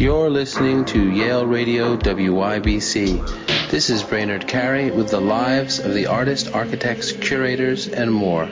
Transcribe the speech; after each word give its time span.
You're 0.00 0.30
listening 0.30 0.86
to 0.86 1.10
Yale 1.10 1.44
Radio 1.44 1.94
WYBC. 1.94 3.68
This 3.70 3.90
is 3.90 4.02
Brainard 4.02 4.48
Carey 4.48 4.90
with 4.90 5.10
the 5.10 5.20
lives 5.20 5.78
of 5.78 5.92
the 5.92 6.06
artists, 6.06 6.48
architects, 6.48 7.12
curators, 7.12 7.86
and 7.86 8.10
more. 8.10 8.46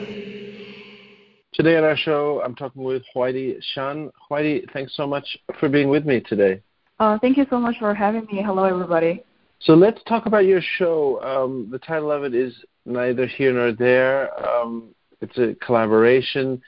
Today 1.54 1.78
on 1.78 1.84
our 1.84 1.96
show, 1.96 2.42
I'm 2.44 2.54
talking 2.54 2.82
with 2.82 3.02
Huidi 3.16 3.62
Xiang. 3.74 4.10
Huidi, 4.30 4.70
thanks 4.74 4.94
so 4.94 5.06
much 5.06 5.38
for 5.58 5.70
being 5.70 5.88
with 5.88 6.04
me 6.04 6.20
today. 6.20 6.60
Uh, 7.00 7.18
thank 7.18 7.38
you 7.38 7.46
so 7.48 7.58
much 7.58 7.78
for 7.78 7.94
having 7.94 8.26
me. 8.30 8.42
Hello, 8.42 8.64
everybody. 8.64 9.24
So 9.60 9.72
let's 9.72 10.02
talk 10.06 10.26
about 10.26 10.44
your 10.44 10.60
show. 10.60 11.18
Um, 11.22 11.70
the 11.70 11.78
title 11.78 12.12
of 12.12 12.24
it 12.24 12.34
is 12.34 12.52
Neither 12.84 13.26
Here 13.26 13.54
Nor 13.54 13.72
There. 13.72 14.46
Um, 14.46 14.94
it's 15.22 15.38
a 15.38 15.54
collaboration, 15.64 16.60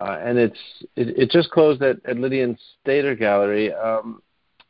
uh, 0.00 0.18
and 0.22 0.38
it's 0.38 0.58
it, 0.96 1.18
it, 1.18 1.30
just 1.30 1.50
closed 1.50 1.82
at, 1.82 1.96
at 2.04 2.16
Lydian 2.16 2.58
Stater 2.80 3.14
Gallery. 3.14 3.72
Um, 3.72 4.22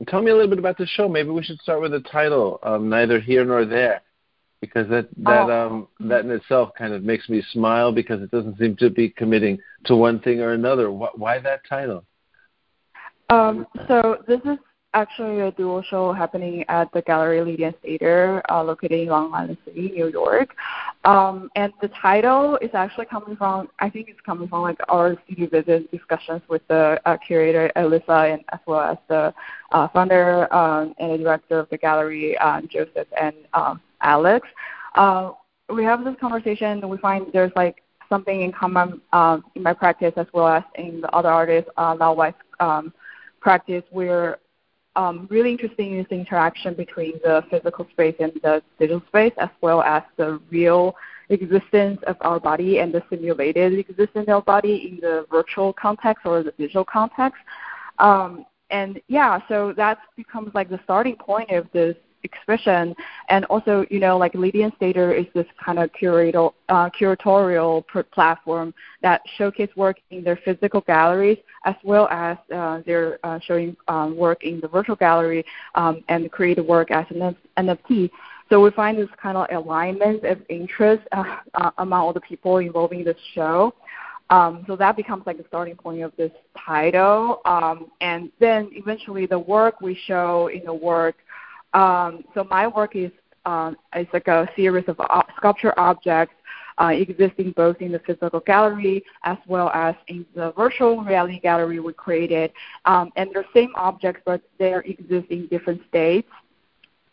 tell 0.08 0.22
me 0.22 0.30
a 0.30 0.34
little 0.34 0.50
bit 0.50 0.58
about 0.58 0.76
the 0.76 0.86
show. 0.86 1.08
Maybe 1.08 1.30
we 1.30 1.42
should 1.42 1.60
start 1.60 1.80
with 1.80 1.92
the 1.92 2.00
title, 2.00 2.58
um, 2.62 2.88
Neither 2.88 3.20
Here 3.20 3.44
Nor 3.44 3.64
There, 3.64 4.02
because 4.60 4.88
that 4.90 5.08
that 5.18 5.48
oh. 5.48 5.66
um, 5.66 6.08
that 6.08 6.24
in 6.24 6.30
itself 6.30 6.70
kind 6.76 6.92
of 6.92 7.02
makes 7.02 7.28
me 7.28 7.42
smile 7.52 7.92
because 7.92 8.22
it 8.22 8.30
doesn't 8.30 8.58
seem 8.58 8.76
to 8.76 8.90
be 8.90 9.08
committing 9.08 9.58
to 9.86 9.96
one 9.96 10.20
thing 10.20 10.40
or 10.40 10.52
another. 10.52 10.90
Why 10.90 11.38
that 11.38 11.62
title? 11.68 12.04
Um, 13.30 13.66
so 13.88 14.18
this 14.26 14.40
is 14.44 14.58
actually 14.94 15.40
a 15.40 15.50
dual 15.52 15.82
show 15.82 16.12
happening 16.12 16.64
at 16.68 16.90
the 16.92 17.02
Gallery 17.02 17.42
Lydian 17.42 17.74
Stater 17.80 18.42
uh, 18.50 18.62
located 18.62 19.00
in 19.00 19.08
Long 19.08 19.34
Island 19.34 19.58
City, 19.64 19.90
New 19.90 20.08
York. 20.08 20.54
Um, 21.04 21.50
and 21.56 21.72
the 21.82 21.88
title 21.88 22.56
is 22.62 22.70
actually 22.72 23.06
coming 23.06 23.36
from, 23.36 23.68
I 23.80 23.90
think 23.90 24.08
it's 24.08 24.20
coming 24.20 24.48
from 24.48 24.62
like 24.62 24.78
our 24.88 25.16
studio 25.24 25.48
visit 25.50 25.90
discussions 25.90 26.40
with 26.48 26.62
the 26.68 27.00
uh, 27.04 27.16
curator 27.18 27.70
Alyssa 27.76 28.32
and 28.32 28.44
as 28.52 28.60
well 28.66 28.80
as 28.80 28.98
the 29.08 29.34
uh, 29.72 29.88
founder 29.88 30.52
um, 30.54 30.94
and 30.98 31.12
the 31.12 31.18
director 31.18 31.58
of 31.58 31.68
the 31.68 31.76
gallery, 31.76 32.38
uh, 32.38 32.62
Joseph 32.62 33.08
and 33.20 33.34
um, 33.52 33.80
Alex. 34.00 34.48
Uh, 34.94 35.32
we 35.68 35.84
have 35.84 36.04
this 36.04 36.14
conversation. 36.20 36.88
We 36.88 36.98
find 36.98 37.26
there's 37.32 37.52
like 37.56 37.82
something 38.08 38.42
in 38.42 38.52
common 38.52 39.00
um, 39.12 39.44
in 39.54 39.62
my 39.62 39.72
practice 39.72 40.12
as 40.16 40.26
well 40.32 40.48
as 40.48 40.62
in 40.76 41.00
the 41.00 41.10
other 41.10 41.30
artists' 41.30 41.70
uh, 41.76 41.96
Lao 41.98 42.32
um, 42.60 42.92
practice 43.40 43.82
where 43.90 44.38
um, 44.96 45.26
really 45.30 45.50
interesting 45.50 45.98
is 45.98 46.06
the 46.08 46.16
interaction 46.16 46.74
between 46.74 47.14
the 47.22 47.44
physical 47.50 47.86
space 47.90 48.14
and 48.20 48.32
the 48.42 48.62
digital 48.78 49.02
space, 49.08 49.32
as 49.38 49.48
well 49.60 49.82
as 49.82 50.02
the 50.16 50.40
real 50.50 50.94
existence 51.30 52.00
of 52.06 52.16
our 52.20 52.38
body 52.38 52.78
and 52.78 52.92
the 52.92 53.02
simulated 53.10 53.72
existence 53.78 54.28
of 54.28 54.34
our 54.34 54.42
body 54.42 54.88
in 54.88 55.00
the 55.00 55.26
virtual 55.30 55.72
context 55.72 56.26
or 56.26 56.42
the 56.42 56.52
digital 56.52 56.84
context. 56.84 57.40
Um, 57.98 58.44
and 58.70 59.00
yeah, 59.08 59.40
so 59.48 59.72
that 59.76 59.98
becomes 60.16 60.54
like 60.54 60.68
the 60.68 60.80
starting 60.84 61.16
point 61.16 61.50
of 61.50 61.66
this 61.72 61.96
expression. 62.24 62.94
And 63.28 63.44
also, 63.46 63.86
you 63.90 64.00
know, 64.00 64.18
like 64.18 64.34
Lydian 64.34 64.72
Stater 64.76 65.12
is 65.12 65.26
this 65.34 65.46
kind 65.64 65.78
of 65.78 65.90
curatorial, 65.92 66.54
uh, 66.68 66.90
curatorial 66.90 67.84
platform 68.12 68.74
that 69.02 69.20
showcase 69.36 69.70
work 69.76 69.98
in 70.10 70.24
their 70.24 70.38
physical 70.44 70.80
galleries 70.80 71.38
as 71.64 71.74
well 71.82 72.08
as 72.08 72.36
uh, 72.54 72.80
they're 72.86 73.18
uh, 73.24 73.38
showing 73.40 73.76
um, 73.88 74.16
work 74.16 74.44
in 74.44 74.60
the 74.60 74.68
virtual 74.68 74.96
gallery 74.96 75.44
um, 75.74 76.02
and 76.08 76.30
create 76.30 76.64
work 76.64 76.90
as 76.90 77.06
an 77.10 77.36
NFT. 77.58 78.10
So 78.50 78.60
we 78.60 78.70
find 78.70 78.98
this 78.98 79.08
kind 79.20 79.36
of 79.36 79.46
alignment 79.50 80.24
of 80.24 80.38
interest 80.48 81.02
uh, 81.12 81.38
uh, 81.54 81.70
among 81.78 82.00
all 82.00 82.12
the 82.12 82.20
people 82.20 82.58
involved 82.58 82.92
in 82.92 83.04
this 83.04 83.16
show. 83.34 83.74
Um, 84.30 84.64
so 84.66 84.76
that 84.76 84.96
becomes 84.96 85.24
like 85.26 85.38
the 85.38 85.44
starting 85.48 85.76
point 85.76 86.02
of 86.02 86.12
this 86.16 86.32
title. 86.58 87.40
Um, 87.44 87.90
and 88.00 88.30
then 88.40 88.68
eventually 88.72 89.26
the 89.26 89.38
work 89.38 89.80
we 89.80 89.98
show 90.06 90.48
in 90.48 90.64
the 90.64 90.74
work 90.74 91.16
um, 91.74 92.24
so 92.34 92.44
my 92.44 92.66
work 92.66 92.96
is 92.96 93.10
um, 93.44 93.76
is 93.94 94.06
like 94.12 94.28
a 94.28 94.48
series 94.56 94.84
of 94.88 94.98
sculpture 95.36 95.78
objects 95.78 96.34
uh, 96.78 96.86
existing 96.86 97.52
both 97.52 97.76
in 97.80 97.92
the 97.92 97.98
physical 98.00 98.40
gallery 98.40 99.04
as 99.24 99.38
well 99.46 99.70
as 99.70 99.94
in 100.08 100.26
the 100.34 100.52
virtual 100.52 101.02
reality 101.02 101.38
gallery 101.40 101.80
we 101.80 101.92
created. 101.92 102.52
Um, 102.84 103.12
and 103.16 103.30
they're 103.32 103.44
same 103.54 103.72
objects, 103.76 104.22
but 104.24 104.42
they 104.58 104.74
exist 104.84 105.26
in 105.30 105.46
different 105.48 105.82
states. 105.88 106.28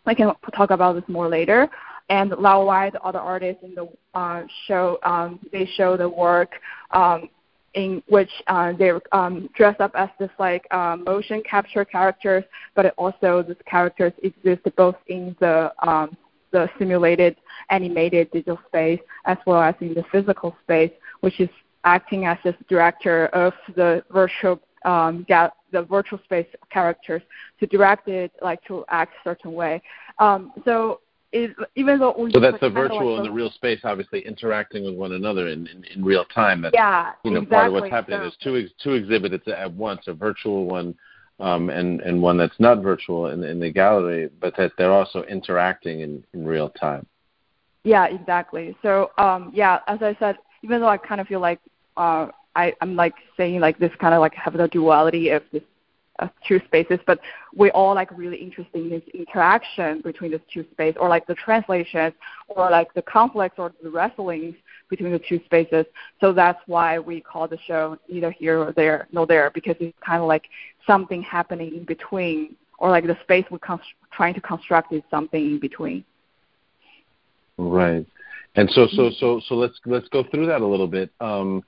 I 0.06 0.14
can 0.14 0.34
talk 0.56 0.72
about 0.72 0.94
this 0.94 1.04
more 1.08 1.28
later. 1.28 1.70
And 2.10 2.32
Lao 2.32 2.66
Wai, 2.66 2.90
the 2.90 3.02
other 3.02 3.20
artists 3.20 3.64
in 3.64 3.76
the 3.76 3.88
uh, 4.16 4.44
show, 4.68 4.98
um, 5.04 5.40
they 5.52 5.66
show 5.78 5.96
the 5.96 6.10
work 6.10 6.54
um, 6.92 7.30
in 7.74 8.04
which 8.08 8.30
uh, 8.48 8.74
they're 8.78 9.02
um, 9.12 9.50
dressed 9.56 9.80
up 9.80 9.92
as 9.96 10.10
this 10.20 10.30
like 10.40 10.66
uh, 10.72 10.98
motion 11.06 11.42
capture 11.50 11.86
characters, 11.86 12.44
but 12.76 12.94
also 12.98 13.44
these 13.44 13.56
characters 13.66 14.14
exist 14.24 14.62
both 14.76 14.96
in 15.08 15.36
the 15.40 15.72
um, 15.88 16.16
the 16.52 16.70
simulated 16.78 17.38
animated 17.70 18.30
digital 18.32 18.60
space 18.68 19.00
as 19.26 19.38
well 19.46 19.62
as 19.62 19.74
in 19.80 19.94
the 19.94 20.04
physical 20.12 20.56
space, 20.64 20.92
which 21.22 21.40
is 21.40 21.50
acting 21.86 22.26
as 22.26 22.38
this 22.44 22.56
director 22.68 23.28
of 23.28 23.54
the 23.76 24.04
virtual 24.12 24.60
um, 24.84 25.26
ga- 25.30 25.52
the 25.72 25.84
virtual 25.84 26.20
space 26.26 26.48
characters 26.70 27.22
to 27.60 27.68
direct 27.68 28.08
it 28.08 28.32
like 28.42 28.64
to 28.66 28.84
act 28.90 29.14
a 29.14 29.30
certain 29.30 29.54
way. 29.54 29.82
Um, 30.20 30.52
so 30.66 31.00
is 31.32 31.52
even 31.76 32.00
though 32.00 32.14
we 32.18 32.32
so 32.32 32.40
that's 32.40 32.60
the 32.60 32.70
virtual 32.70 33.18
and 33.18 33.26
the 33.26 33.32
real 33.32 33.52
space 33.52 33.80
obviously 33.84 34.20
interacting 34.26 34.84
with 34.84 34.96
one 34.96 35.14
another 35.14 35.48
in, 35.48 35.68
in, 35.68 35.84
in 35.86 36.04
real 36.04 36.26
time. 36.26 36.62
That's, 36.62 36.74
yeah, 36.74 37.14
you 37.24 37.32
know, 37.32 37.42
exactly. 37.42 37.56
part 37.56 37.68
of 37.68 37.74
what's 37.74 37.92
happening. 37.92 38.18
So, 38.18 38.22
There's 38.22 38.38
two 38.44 38.58
ex- 38.58 38.84
two 38.84 38.94
exhibits 38.94 39.48
at 39.48 39.72
once: 39.74 40.02
a 40.08 40.14
virtual 40.14 40.66
one 40.66 40.96
um, 41.40 41.70
and 41.70 42.02
and 42.02 42.22
one 42.22 42.38
that's 42.38 42.60
not 42.60 42.82
virtual 42.82 43.28
in, 43.28 43.44
in 43.44 43.60
the 43.60 43.72
gallery, 43.72 44.30
but 44.40 44.56
that 44.58 44.72
they're 44.78 44.92
also 44.92 45.24
interacting 45.24 46.02
in, 46.02 46.24
in 46.34 46.46
real 46.46 46.70
time. 46.70 47.06
Yeah, 47.84 48.08
exactly. 48.08 48.76
So 48.82 49.12
um, 49.18 49.52
yeah, 49.54 49.80
as 49.88 50.02
I 50.02 50.16
said, 50.20 50.38
even 50.64 50.82
though 50.82 50.90
I 50.90 50.98
kind 50.98 51.22
of 51.22 51.28
feel 51.28 51.40
like 51.40 51.60
uh, 51.98 52.28
I, 52.56 52.74
I'm 52.82 52.96
like 52.96 53.16
saying 53.38 53.60
like 53.60 53.80
this 53.80 53.92
kind 54.00 54.14
of 54.14 54.20
like 54.20 54.36
have 54.36 54.54
the 54.54 54.68
duality 54.68 55.30
of 55.30 55.44
this 55.52 55.64
uh, 56.22 56.28
two 56.48 56.62
spaces, 56.66 57.00
but 57.06 57.20
we're 57.54 57.72
all 57.72 57.96
like 57.96 58.10
really 58.16 58.38
interested 58.38 58.76
in 58.76 58.90
this 58.90 59.02
interaction 59.14 60.02
between 60.02 60.32
the 60.32 60.42
two 60.54 60.66
spaces, 60.72 60.98
or 61.00 61.10
like 61.10 61.26
the 61.28 61.36
translations, 61.36 62.14
or 62.48 62.70
like 62.70 62.94
the 62.94 63.02
conflicts 63.02 63.58
or 63.58 63.74
the 63.84 63.90
wrestlings 63.90 64.56
between 64.90 65.12
the 65.12 65.20
two 65.20 65.42
spaces. 65.46 65.86
So 66.20 66.32
that's 66.32 66.60
why 66.68 67.00
we 67.00 67.22
call 67.22 67.48
the 67.48 67.58
show 67.66 67.98
neither 68.08 68.32
here 68.32 68.60
or 68.60 68.72
there, 68.72 69.08
no 69.12 69.26
there, 69.26 69.52
because 69.54 69.76
it's 69.80 69.98
kind 70.06 70.22
of 70.22 70.28
like 70.28 70.46
something 70.86 71.22
happening 71.24 71.76
in 71.76 71.84
between, 71.84 72.56
or 72.78 72.90
like 72.90 73.06
the 73.08 73.18
space 73.24 73.46
we're 73.50 73.60
const- 73.60 73.86
trying 74.12 74.34
to 74.36 74.42
construct 74.42 74.94
is 74.94 75.04
something 75.10 75.44
in 75.44 75.60
between. 75.60 76.04
Right. 77.58 78.06
And 78.56 78.70
so, 78.72 78.88
so, 78.96 79.10
so, 79.18 79.42
so 79.48 79.56
let's 79.56 79.80
let's 79.86 80.10
go 80.10 80.24
through 80.30 80.48
that 80.48 80.62
a 80.62 80.66
little 80.66 80.88
bit. 80.88 81.10
Um, 81.22 81.64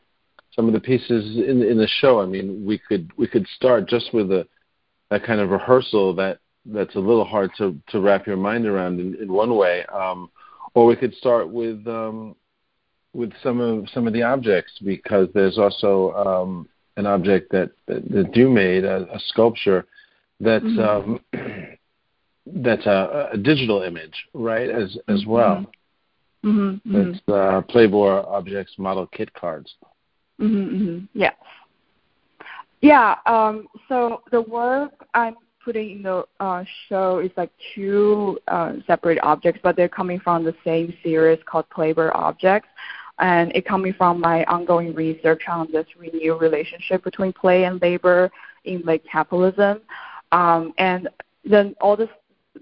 some 0.56 0.68
of 0.68 0.74
the 0.74 0.80
pieces 0.80 1.38
in 1.38 1.62
in 1.64 1.78
the 1.78 1.88
show. 2.00 2.22
I 2.22 2.26
mean, 2.26 2.66
we 2.66 2.78
could 2.78 3.12
we 3.18 3.28
could 3.28 3.48
start 3.56 3.88
just 3.88 4.14
with 4.14 4.32
a 4.32 4.48
that 5.10 5.24
kind 5.24 5.40
of 5.40 5.50
rehearsal 5.50 6.16
that 6.16 6.40
that's 6.66 6.96
a 6.96 7.00
little 7.00 7.26
hard 7.26 7.52
to 7.58 7.78
to 7.90 8.00
wrap 8.00 8.26
your 8.26 8.38
mind 8.38 8.66
around 8.66 9.00
in, 9.00 9.16
in 9.16 9.32
one 9.32 9.56
way, 9.56 9.86
um, 9.88 10.30
or 10.74 10.86
we 10.86 10.96
could 10.96 11.14
start 11.16 11.50
with 11.50 11.86
um, 11.88 12.36
with 13.14 13.32
some 13.42 13.60
of 13.60 13.88
some 13.94 14.08
of 14.08 14.14
the 14.14 14.24
objects 14.24 14.74
because 14.84 15.28
there's 15.34 15.58
also 15.58 16.14
um, 16.14 16.70
an 16.98 17.06
object 17.06 17.52
that 17.52 17.72
that 17.88 18.32
you 18.36 18.50
made 18.50 18.86
a, 18.86 19.08
a 19.14 19.20
sculpture 19.28 19.86
that's 20.40 20.64
mm-hmm. 20.66 21.12
um, 21.12 21.20
that's 22.46 22.86
a, 22.86 23.30
a, 23.34 23.38
digital 23.38 23.84
image, 23.84 24.26
right? 24.34 24.70
As 24.70 24.98
as 25.08 25.22
mm-hmm. 25.22 25.32
well. 25.32 25.66
Mm-hmm. 26.44 26.92
That's 26.94 27.20
uh, 27.30 27.62
Playbor 27.74 28.28
Objects 28.28 28.74
model 28.78 29.08
kit 29.08 29.34
cards. 29.34 29.74
Mm-hmm, 30.44 30.76
mm-hmm. 30.76 31.06
Yes. 31.14 31.36
Yeah. 32.82 33.16
Um, 33.26 33.68
so 33.88 34.24
the 34.32 34.42
work 34.42 34.92
I'm 35.14 35.36
putting 35.64 35.92
in 35.92 36.04
the 36.04 36.26
uh, 36.40 36.64
show 36.90 37.20
is 37.20 37.32
like 37.38 37.50
two 37.74 38.38
uh, 38.50 38.74
separate 38.86 39.20
objects, 39.24 39.62
but 39.64 39.78
they're 39.78 39.88
coming 39.88 40.20
from 40.20 40.44
the 40.44 40.54
same 40.66 40.94
series 41.02 41.40
called 41.46 41.66
Playbor 41.70 42.14
Objects. 42.14 42.68
And 43.20 43.56
it 43.56 43.66
coming 43.66 43.94
from 43.94 44.20
my 44.20 44.44
ongoing 44.46 44.94
research 44.94 45.44
on 45.48 45.72
this 45.72 45.86
renewed 45.98 46.42
relationship 46.42 47.04
between 47.04 47.32
play 47.32 47.64
and 47.64 47.82
labor 47.82 48.30
in 48.66 48.82
like 48.82 49.04
capitalism. 49.06 49.82
Um, 50.32 50.74
and 50.78 51.08
then 51.46 51.76
all 51.80 51.96
this 51.96 52.10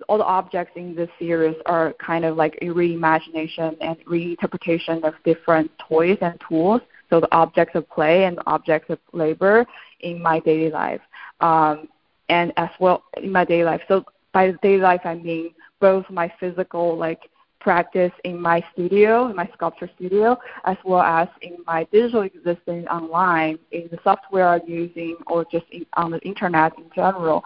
all 0.07 0.17
the 0.17 0.23
objects 0.23 0.73
in 0.75 0.95
this 0.95 1.09
series 1.19 1.55
are 1.65 1.93
kind 1.93 2.25
of 2.25 2.37
like 2.37 2.57
a 2.61 2.65
reimagination 2.65 3.75
and 3.81 3.97
reinterpretation 4.05 5.03
of 5.03 5.13
different 5.25 5.69
toys 5.79 6.17
and 6.21 6.39
tools 6.47 6.81
so 7.11 7.19
the 7.19 7.31
objects 7.35 7.75
of 7.75 7.87
play 7.89 8.23
and 8.23 8.39
objects 8.47 8.89
of 8.89 8.97
labor 9.11 9.67
in 9.99 10.21
my 10.21 10.39
daily 10.39 10.71
life, 10.71 11.01
um, 11.41 11.87
and 12.29 12.51
as 12.57 12.69
well 12.79 13.03
in 13.21 13.31
my 13.31 13.45
daily 13.45 13.65
life. 13.65 13.81
So 13.87 14.05
by 14.31 14.51
daily 14.63 14.81
life, 14.81 15.01
I 15.03 15.15
mean 15.15 15.53
both 15.79 16.09
my 16.09 16.33
physical 16.39 16.97
like 16.97 17.29
practice 17.59 18.11
in 18.23 18.41
my 18.41 18.63
studio, 18.73 19.27
in 19.27 19.35
my 19.35 19.47
sculpture 19.53 19.89
studio, 19.95 20.39
as 20.65 20.77
well 20.83 21.01
as 21.01 21.27
in 21.41 21.57
my 21.67 21.85
digital 21.91 22.21
existence 22.21 22.87
online, 22.89 23.59
in 23.71 23.87
the 23.91 23.99
software 24.03 24.47
I'm 24.47 24.61
using, 24.67 25.17
or 25.27 25.45
just 25.51 25.65
in, 25.71 25.85
on 25.93 26.11
the 26.11 26.19
internet 26.21 26.75
in 26.77 26.85
general. 26.95 27.43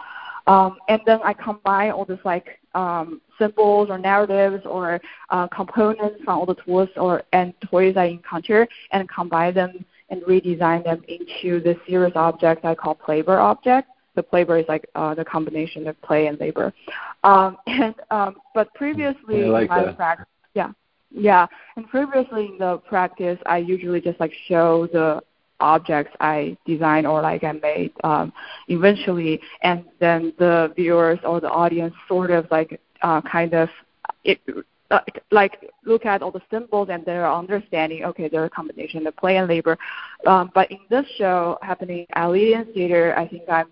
Um, 0.47 0.77
and 0.89 1.01
then 1.05 1.19
I 1.23 1.33
combine 1.33 1.91
all 1.91 2.05
these 2.05 2.17
like 2.23 2.59
um, 2.75 3.21
symbols 3.39 3.89
or 3.89 3.97
narratives 3.97 4.65
or 4.65 5.01
uh, 5.29 5.47
components 5.47 6.23
from 6.23 6.39
all 6.39 6.45
the 6.45 6.55
tools 6.55 6.89
or 6.97 7.23
and 7.33 7.53
toys 7.61 7.97
I 7.97 8.05
encounter 8.05 8.67
and 8.91 9.09
combine 9.09 9.53
them 9.53 9.85
and 10.09 10.21
redesign 10.23 10.83
them 10.83 11.03
into 11.07 11.59
the 11.61 11.75
series 11.87 12.13
object 12.15 12.63
I 12.63 12.75
call 12.75 12.95
Playbor 12.95 13.39
object. 13.39 13.89
The 14.15 14.23
Playbor 14.23 14.61
is 14.61 14.67
like 14.69 14.87
uh, 14.95 15.13
the 15.15 15.25
combination 15.25 15.87
of 15.87 15.99
play 16.01 16.27
and 16.27 16.39
labor. 16.39 16.73
Um, 17.23 17.57
and 17.67 17.95
um, 18.11 18.35
but 18.53 18.73
previously 18.75 19.43
like 19.45 19.63
in 19.63 19.67
my 19.67 19.91
practice, 19.93 20.27
yeah, 20.53 20.71
yeah, 21.11 21.47
and 21.75 21.87
previously 21.89 22.45
in 22.45 22.57
the 22.59 22.77
practice, 22.77 23.39
I 23.45 23.57
usually 23.57 23.99
just 23.99 24.19
like 24.19 24.31
show 24.47 24.87
the 24.87 25.21
objects 25.59 26.15
I 26.19 26.57
design 26.65 27.05
or 27.05 27.21
like 27.21 27.43
I 27.43 27.53
made 27.53 27.93
um, 28.03 28.33
eventually, 28.67 29.41
and 29.61 29.85
then 29.99 30.33
the 30.37 30.73
viewers 30.75 31.19
or 31.23 31.39
the 31.39 31.49
audience 31.49 31.93
sort 32.07 32.31
of 32.31 32.47
like 32.51 32.79
uh, 33.01 33.21
kind 33.21 33.53
of 33.53 33.69
it 34.23 34.39
like 35.31 35.71
look 35.85 36.05
at 36.05 36.21
all 36.21 36.31
the 36.31 36.41
symbols 36.51 36.89
and 36.91 37.05
they're 37.05 37.31
understanding. 37.31 38.03
Okay 38.03 38.27
they're 38.27 38.45
a 38.45 38.49
combination 38.49 39.05
of 39.07 39.15
play 39.17 39.37
and 39.37 39.47
labor. 39.47 39.77
Um, 40.27 40.51
but 40.53 40.69
in 40.71 40.79
this 40.89 41.05
show 41.17 41.57
happening 41.61 42.05
at 42.13 42.27
Lydian 42.27 42.67
Stater 42.71 43.17
I 43.17 43.27
think 43.27 43.43
I'm 43.49 43.67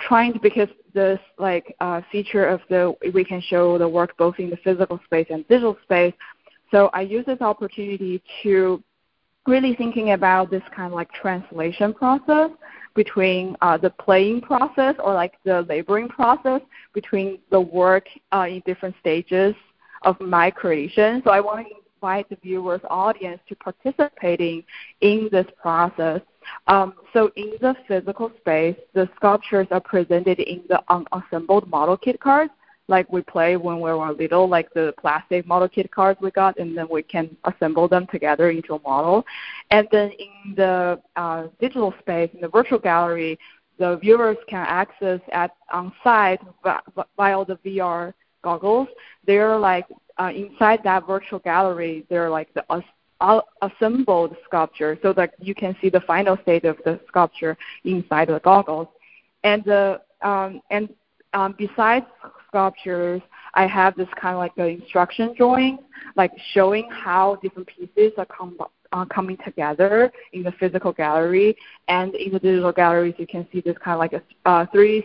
trying 0.00 0.32
to 0.32 0.40
because 0.40 0.68
this 0.92 1.20
like 1.38 1.74
uh, 1.80 2.00
feature 2.10 2.46
of 2.46 2.60
the 2.68 2.94
we 3.12 3.24
can 3.24 3.40
show 3.40 3.78
the 3.78 3.88
work 3.88 4.16
both 4.16 4.38
in 4.38 4.50
the 4.50 4.56
physical 4.58 5.00
space 5.04 5.26
and 5.30 5.46
digital 5.48 5.76
space. 5.82 6.14
So 6.70 6.90
I 6.92 7.02
use 7.02 7.24
this 7.26 7.40
opportunity 7.40 8.22
to 8.42 8.82
really 9.46 9.74
thinking 9.74 10.12
about 10.12 10.50
this 10.50 10.62
kind 10.74 10.86
of 10.86 10.92
like 10.92 11.12
translation 11.12 11.92
process 11.92 12.50
between 12.94 13.56
uh, 13.60 13.76
the 13.76 13.90
playing 13.90 14.40
process 14.40 14.94
or 15.02 15.12
like 15.14 15.34
the 15.44 15.62
laboring 15.62 16.08
process 16.08 16.60
between 16.92 17.38
the 17.50 17.60
work 17.60 18.06
uh, 18.32 18.46
in 18.48 18.62
different 18.64 18.94
stages 19.00 19.54
of 20.02 20.18
my 20.20 20.50
creation. 20.50 21.20
So 21.24 21.30
I 21.30 21.40
want 21.40 21.66
to 21.66 21.74
invite 21.96 22.28
the 22.28 22.36
viewers, 22.36 22.80
audience 22.88 23.40
to 23.48 23.56
participating 23.56 24.62
in 25.00 25.28
this 25.32 25.46
process. 25.60 26.20
Um, 26.66 26.94
so 27.12 27.30
in 27.36 27.54
the 27.60 27.74
physical 27.88 28.30
space, 28.38 28.76
the 28.92 29.08
sculptures 29.16 29.66
are 29.70 29.80
presented 29.80 30.38
in 30.40 30.62
the 30.68 30.82
unassembled 30.88 31.68
model 31.68 31.96
kit 31.96 32.20
cards 32.20 32.52
like 32.88 33.10
we 33.10 33.22
play 33.22 33.56
when 33.56 33.76
we 33.76 33.90
were 33.92 34.12
little, 34.12 34.48
like 34.48 34.72
the 34.74 34.94
plastic 34.98 35.46
model 35.46 35.68
kit 35.68 35.90
cards 35.90 36.20
we 36.20 36.30
got, 36.30 36.58
and 36.58 36.76
then 36.76 36.86
we 36.90 37.02
can 37.02 37.36
assemble 37.44 37.88
them 37.88 38.06
together 38.08 38.50
into 38.50 38.74
a 38.74 38.80
model. 38.80 39.24
And 39.70 39.88
then 39.90 40.10
in 40.18 40.54
the 40.54 41.00
uh, 41.16 41.46
digital 41.60 41.94
space, 42.00 42.30
in 42.34 42.40
the 42.40 42.48
virtual 42.48 42.78
gallery, 42.78 43.38
the 43.78 43.96
viewers 43.96 44.36
can 44.48 44.64
access 44.68 45.20
at 45.32 45.52
on 45.72 45.92
site 46.02 46.40
via 46.62 47.44
the 47.44 47.56
VR 47.64 48.12
goggles. 48.42 48.88
They're 49.26 49.58
like 49.58 49.86
uh, 50.18 50.30
inside 50.34 50.80
that 50.84 51.06
virtual 51.06 51.38
gallery. 51.40 52.04
They're 52.08 52.30
like 52.30 52.52
the 52.54 52.64
uh, 53.20 53.40
assembled 53.62 54.36
sculpture, 54.44 54.98
so 55.02 55.12
that 55.14 55.34
you 55.40 55.54
can 55.54 55.74
see 55.80 55.88
the 55.88 56.00
final 56.00 56.36
state 56.42 56.64
of 56.64 56.76
the 56.84 57.00
sculpture 57.08 57.56
inside 57.84 58.28
the 58.28 58.40
goggles. 58.40 58.88
And 59.42 59.64
the 59.64 60.00
um, 60.22 60.60
and 60.70 60.88
um, 61.34 61.54
besides 61.58 62.06
sculptures, 62.48 63.20
I 63.54 63.66
have 63.66 63.94
this 63.96 64.08
kind 64.20 64.34
of 64.34 64.38
like 64.38 64.52
an 64.56 64.80
instruction 64.80 65.34
drawing, 65.36 65.78
like 66.16 66.32
showing 66.52 66.88
how 66.90 67.36
different 67.42 67.68
pieces 67.68 68.12
are 68.18 68.26
com- 68.26 68.58
uh, 68.92 69.04
coming 69.06 69.36
together 69.44 70.12
in 70.32 70.42
the 70.42 70.52
physical 70.52 70.92
gallery. 70.92 71.56
And 71.88 72.14
in 72.14 72.32
the 72.32 72.38
digital 72.38 72.72
galleries, 72.72 73.14
you 73.18 73.26
can 73.26 73.46
see 73.52 73.60
this 73.60 73.76
kind 73.84 73.94
of 73.94 73.98
like 73.98 74.12
a 74.12 74.48
uh, 74.48 74.66
three, 74.72 75.04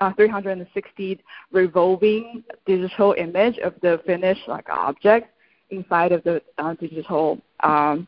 uh, 0.00 0.12
360 0.14 1.20
revolving 1.52 2.44
digital 2.66 3.14
image 3.18 3.58
of 3.58 3.74
the 3.82 4.00
finished 4.06 4.48
like 4.48 4.68
object 4.70 5.28
inside 5.70 6.12
of 6.12 6.22
the 6.24 6.42
uh, 6.58 6.74
digital 6.74 7.38
um, 7.60 8.06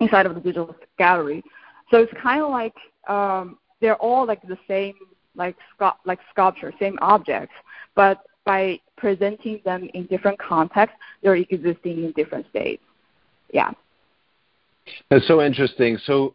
inside 0.00 0.26
of 0.26 0.34
the 0.34 0.40
digital 0.40 0.74
gallery. 0.98 1.42
So 1.90 1.98
it's 1.98 2.12
kind 2.22 2.42
of 2.42 2.50
like 2.50 2.74
um, 3.08 3.58
they're 3.80 3.96
all 3.96 4.26
like 4.26 4.40
the 4.42 4.58
same 4.66 4.94
like 5.34 5.56
like 6.04 6.18
sculpture, 6.30 6.72
same 6.78 6.98
objects, 7.02 7.54
but 7.94 8.24
by 8.44 8.78
presenting 8.96 9.60
them 9.64 9.88
in 9.94 10.06
different 10.06 10.38
contexts, 10.38 10.98
they're 11.22 11.36
existing 11.36 12.04
in 12.04 12.12
different 12.12 12.46
states. 12.50 12.82
Yeah. 13.52 13.70
That's 15.10 15.26
so 15.26 15.42
interesting. 15.42 15.98
So 16.04 16.34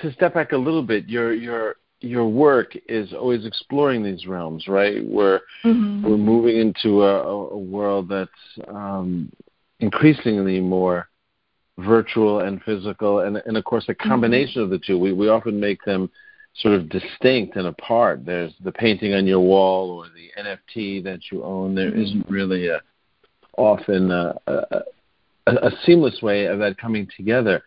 to 0.00 0.12
step 0.12 0.34
back 0.34 0.52
a 0.52 0.56
little 0.56 0.82
bit, 0.82 1.08
your 1.08 1.32
your 1.32 1.76
your 2.00 2.26
work 2.26 2.76
is 2.88 3.12
always 3.12 3.44
exploring 3.44 4.02
these 4.02 4.26
realms, 4.26 4.68
right? 4.68 5.04
We're 5.04 5.40
mm-hmm. 5.64 6.04
we're 6.04 6.16
moving 6.16 6.56
into 6.56 7.02
a, 7.02 7.22
a 7.22 7.58
world 7.58 8.08
that's 8.08 8.30
um, 8.68 9.30
increasingly 9.80 10.60
more 10.60 11.08
virtual 11.78 12.40
and 12.40 12.62
physical, 12.62 13.20
and 13.20 13.38
and 13.44 13.56
of 13.56 13.64
course 13.64 13.84
a 13.88 13.94
combination 13.94 14.62
mm-hmm. 14.62 14.72
of 14.72 14.80
the 14.80 14.86
two. 14.86 14.98
We 14.98 15.12
we 15.12 15.28
often 15.28 15.58
make 15.58 15.84
them 15.84 16.10
sort 16.56 16.74
of 16.74 16.88
distinct 16.88 17.56
and 17.56 17.66
apart. 17.66 18.24
There's 18.24 18.52
the 18.62 18.72
painting 18.72 19.14
on 19.14 19.26
your 19.26 19.40
wall 19.40 19.90
or 19.90 20.06
the 20.08 20.30
NFT 20.40 21.04
that 21.04 21.20
you 21.30 21.42
own. 21.44 21.74
There 21.74 21.90
mm-hmm. 21.90 22.02
isn't 22.02 22.28
really 22.28 22.68
a 22.68 22.80
often 23.56 24.10
a, 24.10 24.34
a, 24.46 24.82
a, 25.46 25.70
seamless 25.84 26.22
way 26.22 26.46
of 26.46 26.58
that 26.60 26.78
coming 26.78 27.06
together. 27.16 27.62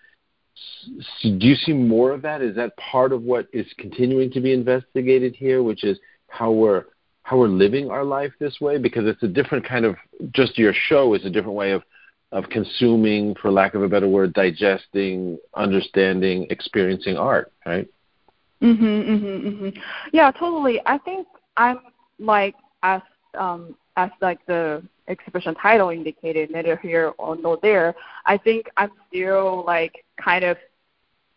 So 1.22 1.38
do 1.38 1.48
you 1.48 1.56
see 1.56 1.74
more 1.74 2.12
of 2.12 2.22
that? 2.24 2.42
Is 2.42 2.56
that 2.56 2.76
part 2.78 3.12
of 3.12 3.24
what 3.24 3.48
is 3.54 3.68
continuing 3.78 4.32
to 4.32 4.42
be 4.42 4.54
investigated 4.54 5.36
here, 5.36 5.62
which 5.62 5.84
is 5.84 6.00
how 6.28 6.52
we're 6.52 6.86
how 7.24 7.38
we're 7.38 7.48
living 7.48 7.90
our 7.90 8.04
life 8.04 8.32
this 8.40 8.60
way? 8.60 8.78
Because 8.78 9.06
it's 9.06 9.24
a 9.24 9.28
different 9.28 9.68
kind 9.68 9.86
of 9.86 9.96
just 10.32 10.58
your 10.58 10.74
show 10.88 11.14
is 11.14 11.26
a 11.26 11.30
different 11.30 11.56
way 11.56 11.72
of 11.72 11.84
of 12.32 12.50
consuming, 12.50 13.36
for 13.36 13.52
lack 13.52 13.76
of 13.76 13.84
a 13.84 13.88
better 13.88 14.08
word, 14.08 14.34
digesting, 14.34 15.38
understanding, 15.54 16.48
experiencing 16.50 17.16
art, 17.16 17.52
right? 17.66 17.88
Mhm, 18.64 18.80
mhm, 18.80 19.44
mhm. 19.44 19.82
Yeah, 20.14 20.32
totally. 20.32 20.82
I 20.86 20.98
think 21.00 21.28
I'm 21.58 21.80
like 22.20 22.56
as 22.84 23.02
um 23.38 23.76
as 23.98 24.10
like 24.22 24.44
the 24.46 24.82
exhibition 25.10 25.54
title 25.56 25.90
indicated, 25.90 26.50
neither 26.50 26.78
here 26.78 27.14
or 27.18 27.36
nor 27.36 27.58
there. 27.62 27.94
I 28.26 28.38
think 28.38 28.70
I'm 28.78 28.92
still 29.10 29.64
like 29.68 30.06
kind 30.18 30.46
of 30.46 30.58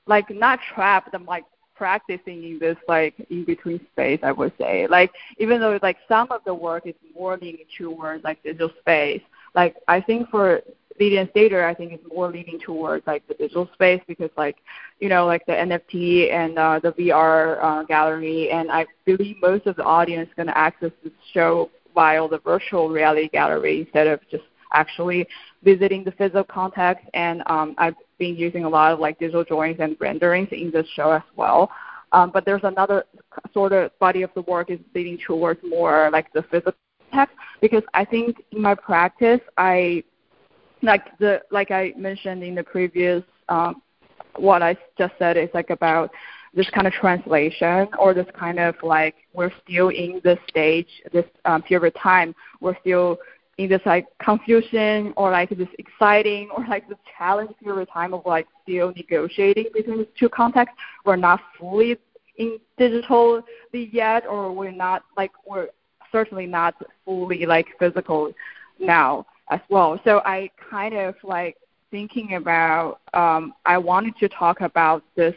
like 0.07 0.31
not 0.31 0.61
trapped. 0.73 1.15
I'm 1.15 1.27
like 1.27 1.45
practicing 1.75 2.45
in 2.45 2.59
this 2.61 2.77
like 2.87 3.15
in 3.31 3.45
between 3.45 3.81
space. 3.93 4.21
I 4.23 4.31
would 4.33 4.53
say 4.59 4.87
like 4.87 5.11
even 5.39 5.61
though 5.61 5.81
like 5.83 5.99
some 6.09 6.29
of 6.31 6.43
the 6.45 6.55
work 6.55 6.87
is 6.87 6.95
more 7.15 7.37
leaning 7.37 7.67
towards 7.77 8.23
like 8.23 8.41
digital 8.45 8.71
space. 8.81 9.23
Like 9.55 9.75
I 9.89 10.01
think 10.01 10.31
for 10.31 10.61
Lydian 10.99 11.29
Stater, 11.31 11.67
I 11.67 11.75
think 11.75 11.93
is 11.93 12.01
more 12.13 12.31
leaning 12.31 12.59
towards 12.59 13.07
like 13.07 13.27
the 13.29 13.35
digital 13.35 13.69
space 13.75 14.01
because 14.07 14.31
like, 14.37 14.57
you 15.01 15.09
know, 15.09 15.27
like 15.27 15.45
the 15.47 15.53
NFT 15.53 16.33
and 16.33 16.59
uh, 16.59 16.81
the 16.83 16.93
VR 16.93 17.59
uh, 17.63 17.83
gallery, 17.85 18.51
and 18.51 18.71
I 18.71 18.87
believe 19.05 19.37
most 19.41 19.67
of 19.67 19.77
the 19.77 19.85
audience 19.85 20.29
is 20.29 20.35
going 20.35 20.49
to 20.49 20.59
access 20.59 20.91
this 21.03 21.13
show 21.33 21.71
via 21.95 22.27
the 22.29 22.39
virtual 22.39 22.91
reality 22.91 23.29
gallery 23.29 23.81
instead 23.81 24.07
of 24.07 24.21
just 24.31 24.45
actually 24.73 25.27
visiting 25.63 26.05
the 26.05 26.13
physical 26.13 26.45
context. 26.45 27.05
And 27.15 27.43
um, 27.47 27.75
I've 27.79 27.95
been 28.19 28.37
using 28.37 28.65
a 28.65 28.69
lot 28.69 28.93
of 28.93 29.01
like 29.01 29.19
digital 29.19 29.45
drawings 29.45 29.79
and 29.81 29.97
renderings 30.01 30.49
in 30.53 30.71
this 30.71 30.87
show 30.95 31.13
as 31.13 31.23
well. 31.37 31.71
Um, 32.13 32.31
but 32.33 32.45
there's 32.45 32.65
another 32.65 33.05
sort 33.53 33.73
of 33.73 33.99
body 33.99 34.23
of 34.23 34.31
the 34.35 34.43
work 34.43 34.71
is 34.71 34.79
leading 34.95 35.19
towards 35.27 35.61
more 35.65 36.09
like 36.13 36.33
the 36.33 36.43
physical 36.45 36.75
text 37.13 37.35
because 37.61 37.83
I 37.95 38.05
think 38.05 38.43
in 38.53 38.63
my 38.63 38.75
practice 38.75 39.41
I 39.57 40.05
like 40.83 41.19
the 41.19 41.41
like 41.51 41.71
I 41.71 41.93
mentioned 41.97 42.43
in 42.43 42.55
the 42.55 42.65
previous 42.65 43.23
um, 43.49 43.83
what 44.37 44.63
I 44.63 44.77
just 44.99 45.15
said 45.19 45.37
is 45.37 45.49
like 45.55 45.71
about 45.71 46.11
this 46.55 46.69
kind 46.71 46.87
of 46.87 46.93
translation 46.93 47.89
or 47.99 48.15
this 48.15 48.27
kind 48.39 48.59
of 48.59 48.75
like 48.83 49.15
we're 49.35 49.53
still 49.65 49.89
in 49.91 50.21
this 50.25 50.39
stage, 50.49 50.89
this 51.13 51.25
um, 51.45 51.63
period 51.63 51.95
of 51.95 52.03
time, 52.03 52.35
we're 52.61 52.79
still 52.81 53.19
in 53.59 53.69
this 53.69 53.81
like 53.87 54.07
confusion 54.23 55.13
or 55.17 55.31
like 55.31 55.51
this 55.51 55.69
exciting 55.79 56.49
or 56.57 56.65
like 56.69 56.89
this 56.89 56.99
challenge 57.17 57.51
period 57.63 57.83
of 57.83 57.91
time 57.91 58.13
of 58.15 58.23
like 58.27 58.47
still 58.63 58.93
negotiating 58.97 59.67
between 59.75 59.99
the 59.99 60.09
two 60.19 60.29
contexts. 60.29 60.77
We're 61.05 61.17
not 61.17 61.41
fully 61.59 61.99
in 62.39 62.59
digital 62.79 63.43
yet 63.73 64.27
or 64.27 64.53
we're 64.53 64.71
not 64.71 65.05
like 65.17 65.33
we're 65.47 65.69
certainly 66.11 66.47
not 66.47 66.75
fully 67.05 67.45
like 67.45 67.67
physical 67.79 68.33
now 68.79 69.27
as 69.51 69.61
well. 69.69 70.01
So 70.05 70.23
I 70.25 70.51
kind 70.71 70.95
of 70.95 71.15
like 71.23 71.57
thinking 71.91 72.35
about 72.35 73.01
um, 73.15 73.55
I 73.65 73.79
wanted 73.79 74.17
to 74.19 74.29
talk 74.29 74.61
about 74.61 75.03
this 75.15 75.35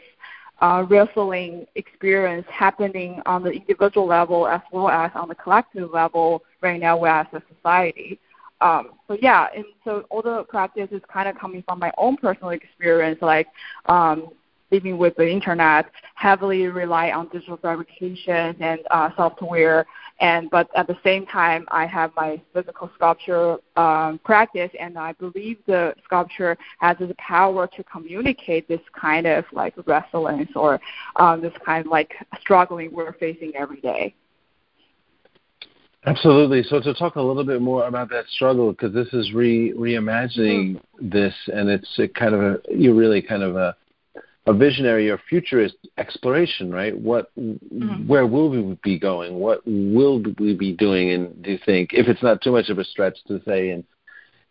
uh, 0.60 0.84
wrestling 0.88 1.66
experience 1.74 2.46
happening 2.50 3.22
on 3.26 3.42
the 3.42 3.50
individual 3.50 4.06
level 4.06 4.46
as 4.46 4.60
well 4.72 4.88
as 4.88 5.10
on 5.14 5.28
the 5.28 5.34
collective 5.34 5.90
level 5.90 6.42
right 6.60 6.80
now 6.80 7.02
as 7.04 7.26
a 7.32 7.42
society. 7.54 8.18
Um, 8.60 8.90
so 9.08 9.16
yeah, 9.22 9.46
and 9.56 9.64
so 9.84 10.04
all 10.10 10.20
the 10.20 10.44
practice 10.44 10.88
is 10.90 11.00
kind 11.10 11.28
of 11.28 11.38
coming 11.38 11.62
from 11.62 11.78
my 11.78 11.90
own 11.96 12.16
personal 12.18 12.50
experience, 12.50 13.22
like 13.22 13.46
um, 13.86 14.28
living 14.70 14.98
with 14.98 15.16
the 15.16 15.28
internet, 15.28 15.90
heavily 16.14 16.66
rely 16.66 17.10
on 17.10 17.28
digital 17.28 17.56
fabrication 17.56 18.56
and 18.60 18.80
uh, 18.90 19.10
software. 19.16 19.86
And 20.20 20.50
but 20.50 20.68
at 20.76 20.86
the 20.86 20.98
same 21.02 21.24
time, 21.26 21.66
I 21.70 21.86
have 21.86 22.12
my 22.14 22.40
physical 22.52 22.90
sculpture 22.94 23.56
um, 23.76 24.20
practice, 24.22 24.70
and 24.78 24.98
I 24.98 25.12
believe 25.12 25.58
the 25.66 25.94
sculpture 26.04 26.58
has 26.78 26.98
the 26.98 27.14
power 27.18 27.66
to 27.66 27.84
communicate 27.84 28.68
this 28.68 28.80
kind 28.98 29.26
of 29.26 29.44
like 29.52 29.74
resilience 29.86 30.50
or 30.54 30.78
um, 31.16 31.40
this 31.40 31.54
kind 31.64 31.86
of 31.86 31.90
like 31.90 32.14
struggling 32.40 32.92
we're 32.92 33.14
facing 33.14 33.56
every 33.56 33.80
day. 33.80 34.14
Absolutely. 36.06 36.62
So 36.62 36.80
to 36.80 36.94
talk 36.94 37.16
a 37.16 37.20
little 37.20 37.44
bit 37.44 37.60
more 37.60 37.86
about 37.86 38.08
that 38.10 38.26
struggle, 38.28 38.72
because 38.72 38.92
this 38.94 39.08
is 39.12 39.32
re 39.32 39.72
reimagining 39.72 40.76
mm-hmm. 40.76 41.08
this, 41.08 41.34
and 41.52 41.68
it's 41.68 41.98
a 41.98 42.08
kind 42.08 42.34
of 42.34 42.40
a 42.40 42.58
you 42.70 42.94
really 42.94 43.20
kind 43.20 43.42
of 43.42 43.56
a 43.56 43.76
a 44.50 44.52
visionary 44.52 45.06
or 45.12 45.18
futurist 45.28 45.76
exploration, 45.96 46.66
right? 46.72 46.94
What, 47.10 47.24
mm-hmm. 47.38 48.08
where 48.10 48.26
will 48.26 48.50
we 48.50 48.78
be 48.82 48.98
going? 48.98 49.32
What 49.46 49.60
will 49.66 50.20
we 50.38 50.54
be 50.54 50.72
doing? 50.72 51.10
And 51.14 51.42
do 51.42 51.52
you 51.52 51.60
think, 51.64 51.84
if 51.92 52.08
it's 52.08 52.22
not 52.28 52.42
too 52.42 52.52
much 52.58 52.68
of 52.68 52.78
a 52.78 52.84
stretch 52.84 53.18
to 53.28 53.40
say 53.46 53.70
in 53.70 53.84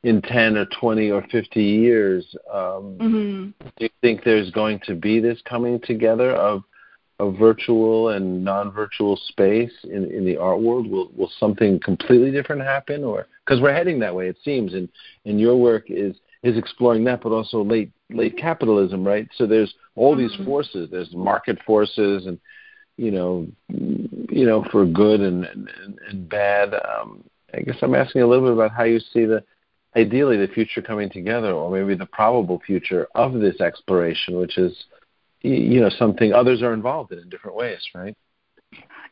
in 0.02 0.22
ten 0.22 0.56
or 0.56 0.66
twenty 0.80 1.12
or 1.12 1.22
fifty 1.30 1.66
years, 1.86 2.24
um, 2.50 2.84
mm-hmm. 3.04 3.66
do 3.78 3.84
you 3.88 3.90
think 4.00 4.24
there's 4.24 4.50
going 4.52 4.80
to 4.86 4.96
be 4.96 5.20
this 5.20 5.40
coming 5.44 5.78
together 5.92 6.32
of 6.50 6.64
a 7.20 7.30
virtual 7.30 8.10
and 8.16 8.42
non-virtual 8.52 9.18
space 9.28 9.76
in, 9.84 10.10
in 10.18 10.24
the 10.24 10.38
art 10.38 10.62
world? 10.62 10.90
Will 10.90 11.12
will 11.18 11.32
something 11.38 11.82
completely 11.84 12.32
different 12.32 12.62
happen, 12.62 13.04
or 13.04 13.28
because 13.46 13.60
we're 13.62 13.74
heading 13.74 14.00
that 14.00 14.16
way, 14.16 14.30
it 14.30 14.38
seems, 14.42 14.74
and 14.74 14.88
and 15.26 15.38
your 15.38 15.58
work 15.58 15.84
is 15.90 16.16
is 16.44 16.58
exploring 16.58 17.04
that, 17.06 17.22
but 17.22 17.32
also 17.32 17.64
late 17.64 17.92
late 18.10 18.38
capitalism, 18.38 19.06
right? 19.06 19.28
So 19.36 19.46
there's 19.46 19.74
all 19.96 20.16
these 20.16 20.32
mm-hmm. 20.34 20.46
forces. 20.46 20.90
There's 20.92 21.14
market 21.14 21.60
forces, 21.66 22.26
and 22.26 22.40
you 22.98 23.12
know, 23.12 23.48
you 23.70 24.46
know, 24.46 24.66
for 24.72 24.86
good 24.86 25.22
and 25.22 25.46
and, 25.46 25.70
and 26.10 26.30
bad. 26.30 26.74
Um, 26.74 27.24
I 27.54 27.62
guess 27.62 27.78
I'm 27.82 27.96
asking 27.96 28.22
a 28.22 28.28
little 28.28 28.46
bit 28.46 28.54
about 28.54 28.72
how 28.72 28.84
you 28.84 29.00
see 29.00 29.26
the 29.26 29.44
ideally 29.96 30.38
the 30.38 30.52
future 30.54 30.82
coming 30.82 31.10
together, 31.10 31.52
or 31.52 31.72
maybe 31.72 31.98
the 31.98 32.06
probable 32.06 32.62
future 32.66 33.08
of 33.16 33.34
this 33.34 33.60
exploration, 33.60 34.38
which 34.38 34.58
is 34.58 34.86
you 35.42 35.82
know 35.82 35.90
something 35.90 36.32
others 36.34 36.62
are 36.62 36.74
involved 36.74 37.12
in 37.12 37.20
in 37.20 37.30
different 37.30 37.58
ways, 37.58 37.82
right? 37.94 38.16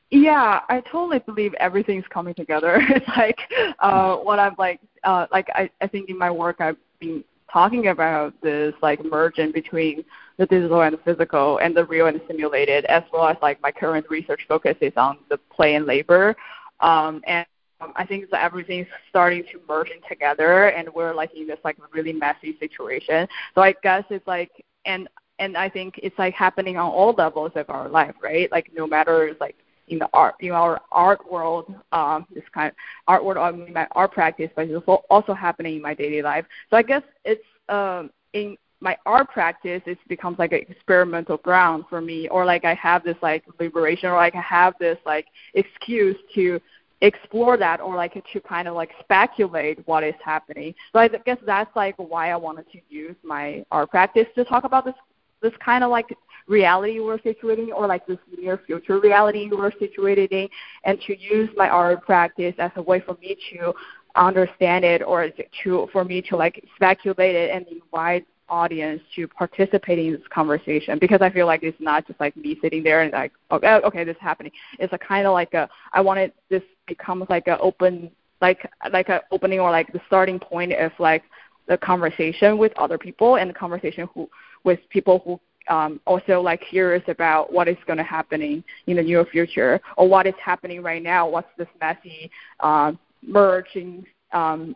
Yeah, 0.09 0.61
I 0.69 0.81
totally 0.89 1.19
believe 1.19 1.53
everything's 1.55 2.05
coming 2.09 2.33
together. 2.33 2.77
it's 2.89 3.07
like 3.17 3.39
uh, 3.79 4.15
what 4.17 4.39
I'm 4.39 4.55
like, 4.57 4.79
uh, 5.03 5.27
like 5.31 5.47
I, 5.53 5.69
I 5.81 5.87
think 5.87 6.09
in 6.09 6.17
my 6.17 6.31
work 6.31 6.61
I've 6.61 6.77
been 6.99 7.23
talking 7.51 7.87
about 7.87 8.33
this 8.41 8.73
like 8.81 9.03
merging 9.03 9.51
between 9.51 10.03
the 10.37 10.45
digital 10.45 10.81
and 10.81 10.93
the 10.93 10.99
physical 10.99 11.57
and 11.59 11.75
the 11.75 11.85
real 11.85 12.07
and 12.07 12.19
the 12.19 12.23
simulated, 12.27 12.85
as 12.85 13.03
well 13.11 13.27
as 13.27 13.37
like 13.41 13.61
my 13.61 13.71
current 13.71 14.05
research 14.09 14.41
focus 14.47 14.75
is 14.81 14.93
on 14.97 15.17
the 15.29 15.37
play 15.37 15.75
and 15.75 15.85
labor. 15.85 16.35
Um, 16.79 17.21
and 17.25 17.45
um, 17.79 17.93
I 17.95 18.05
think 18.05 18.29
that 18.31 18.43
everything's 18.43 18.87
starting 19.09 19.43
to 19.51 19.59
merge 19.67 19.89
in 19.89 20.01
together, 20.07 20.69
and 20.69 20.89
we're 20.93 21.13
like 21.13 21.33
in 21.35 21.47
this 21.47 21.59
like 21.63 21.77
really 21.91 22.13
messy 22.13 22.57
situation. 22.59 23.27
So 23.55 23.61
I 23.61 23.73
guess 23.83 24.03
it's 24.09 24.27
like, 24.27 24.51
and 24.85 25.07
and 25.39 25.55
I 25.55 25.69
think 25.69 25.99
it's 26.01 26.17
like 26.17 26.33
happening 26.33 26.77
on 26.77 26.89
all 26.89 27.13
levels 27.13 27.51
of 27.55 27.69
our 27.69 27.87
life, 27.87 28.15
right? 28.21 28.51
Like 28.51 28.71
no 28.75 28.87
matter 28.87 29.35
like 29.39 29.55
in 29.87 29.99
the 29.99 30.09
art 30.13 30.35
in 30.39 30.51
our 30.51 30.81
art 30.91 31.31
world, 31.31 31.73
um, 31.91 32.25
this 32.33 32.43
kind 32.53 32.69
of 32.69 32.75
art 33.07 33.23
world, 33.23 33.37
I 33.37 33.51
mean 33.51 33.73
my 33.73 33.87
art 33.91 34.11
practice, 34.11 34.49
but 34.55 34.67
it's 34.67 34.85
also 35.09 35.33
happening 35.33 35.77
in 35.77 35.81
my 35.81 35.93
daily 35.93 36.21
life. 36.21 36.45
So 36.69 36.77
I 36.77 36.81
guess 36.83 37.03
it's 37.25 37.43
um, 37.69 38.11
in 38.33 38.57
my 38.79 38.97
art 39.05 39.29
practice, 39.29 39.81
it 39.85 39.97
becomes 40.07 40.37
like 40.37 40.51
an 40.51 40.59
experimental 40.69 41.37
ground 41.37 41.85
for 41.89 41.99
me, 42.01 42.27
or 42.29 42.45
like 42.45 42.63
I 42.65 42.75
have 42.75 43.03
this 43.03 43.17
like 43.21 43.43
liberation, 43.59 44.09
or 44.09 44.15
like 44.15 44.35
I 44.35 44.41
have 44.41 44.73
this 44.79 44.97
like 45.05 45.27
excuse 45.53 46.17
to 46.35 46.61
explore 47.01 47.57
that 47.57 47.79
or 47.79 47.95
like 47.95 48.13
to 48.33 48.41
kind 48.41 48.67
of 48.67 48.75
like 48.75 48.89
speculate 48.99 49.85
what 49.87 50.03
is 50.03 50.15
happening. 50.23 50.73
So 50.93 50.99
I 50.99 51.07
guess 51.07 51.37
that's 51.45 51.73
like 51.75 51.95
why 51.97 52.31
I 52.31 52.35
wanted 52.35 52.71
to 52.71 52.79
use 52.89 53.15
my 53.23 53.63
art 53.71 53.91
practice 53.91 54.25
to 54.35 54.43
talk 54.45 54.63
about 54.63 54.85
this 54.85 54.95
this 55.41 55.53
kind 55.63 55.83
of 55.83 55.89
like 55.91 56.15
reality 56.47 56.99
we're 56.99 57.21
situated 57.21 57.71
or 57.71 57.87
like 57.87 58.05
this 58.07 58.17
near 58.37 58.59
future 58.65 58.99
reality 58.99 59.49
we're 59.51 59.71
situated 59.79 60.31
in 60.31 60.47
and 60.85 60.99
to 61.01 61.17
use 61.19 61.49
my 61.57 61.67
art 61.67 62.01
practice 62.05 62.55
as 62.57 62.71
a 62.77 62.81
way 62.81 63.01
for 63.01 63.17
me 63.21 63.35
to 63.51 63.73
understand 64.15 64.85
it 64.85 65.01
or 65.03 65.29
to 65.63 65.87
for 65.91 66.03
me 66.03 66.21
to 66.21 66.35
like 66.35 66.63
speculate 66.75 67.35
it 67.35 67.51
and 67.51 67.65
invite 67.67 68.25
audience 68.49 69.01
to 69.13 69.27
participate 69.27 69.99
in 69.99 70.13
this 70.13 70.21
conversation 70.29 70.97
because 70.99 71.21
I 71.21 71.29
feel 71.29 71.45
like 71.45 71.63
it's 71.63 71.79
not 71.81 72.07
just 72.07 72.19
like 72.19 72.35
me 72.37 72.57
sitting 72.61 72.83
there 72.83 73.01
and 73.01 73.11
like 73.11 73.33
okay, 73.51 73.79
okay 73.83 74.03
this 74.03 74.15
is 74.15 74.21
happening. 74.21 74.51
It's 74.79 74.93
a 74.93 74.97
kind 74.97 75.27
of 75.27 75.33
like 75.33 75.53
a 75.53 75.69
I 75.91 76.01
wanted 76.01 76.31
this 76.49 76.63
becomes 76.87 77.25
like 77.29 77.47
a 77.47 77.59
open 77.59 78.09
like 78.41 78.69
like 78.91 79.09
a 79.09 79.21
opening 79.31 79.59
or 79.59 79.71
like 79.71 79.91
the 79.91 80.01
starting 80.07 80.39
point 80.39 80.73
of 80.73 80.91
like 80.99 81.23
the 81.67 81.77
conversation 81.77 82.57
with 82.57 82.71
other 82.77 82.97
people 82.97 83.35
and 83.35 83.49
the 83.49 83.53
conversation 83.53 84.07
who 84.13 84.29
with 84.63 84.79
people 84.89 85.21
who 85.25 85.39
um, 85.73 85.99
also 86.05 86.41
like 86.41 86.61
curious 86.61 87.03
about 87.07 87.51
what 87.51 87.67
is 87.67 87.77
going 87.85 87.97
to 87.97 88.03
happening 88.03 88.63
in 88.87 88.97
the 88.97 89.03
near 89.03 89.25
future 89.25 89.81
or 89.97 90.07
what 90.07 90.25
is 90.25 90.33
happening 90.43 90.81
right 90.81 91.03
now. 91.03 91.27
What's 91.27 91.49
this 91.57 91.67
messy 91.81 92.31
uh, 92.61 92.93
merging 93.21 94.05
um, 94.31 94.75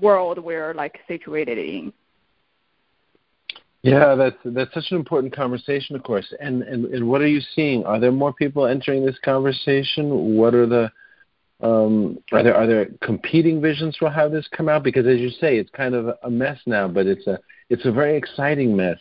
world 0.00 0.38
we're 0.38 0.74
like 0.74 0.98
situated 1.08 1.58
in? 1.58 1.92
Yeah, 3.82 4.14
that's 4.14 4.36
that's 4.44 4.74
such 4.74 4.90
an 4.90 4.98
important 4.98 5.34
conversation, 5.34 5.96
of 5.96 6.02
course. 6.02 6.34
And, 6.38 6.62
and 6.62 6.84
and 6.86 7.08
what 7.08 7.22
are 7.22 7.26
you 7.26 7.40
seeing? 7.54 7.84
Are 7.86 7.98
there 7.98 8.12
more 8.12 8.32
people 8.32 8.66
entering 8.66 9.06
this 9.06 9.18
conversation? 9.24 10.36
What 10.36 10.54
are 10.54 10.66
the 10.66 10.92
um, 11.62 12.18
are 12.32 12.42
there 12.42 12.54
are 12.54 12.66
there 12.66 12.86
competing 13.02 13.60
visions 13.60 13.96
for 13.96 14.10
how 14.10 14.28
this 14.28 14.48
come 14.56 14.68
out? 14.68 14.82
Because 14.82 15.06
as 15.06 15.18
you 15.18 15.30
say, 15.30 15.58
it's 15.58 15.70
kind 15.70 15.94
of 15.94 16.16
a 16.22 16.30
mess 16.30 16.58
now, 16.66 16.88
but 16.88 17.06
it's 17.06 17.26
a 17.26 17.38
it's 17.68 17.84
a 17.84 17.92
very 17.92 18.16
exciting 18.16 18.76
mess. 18.76 18.98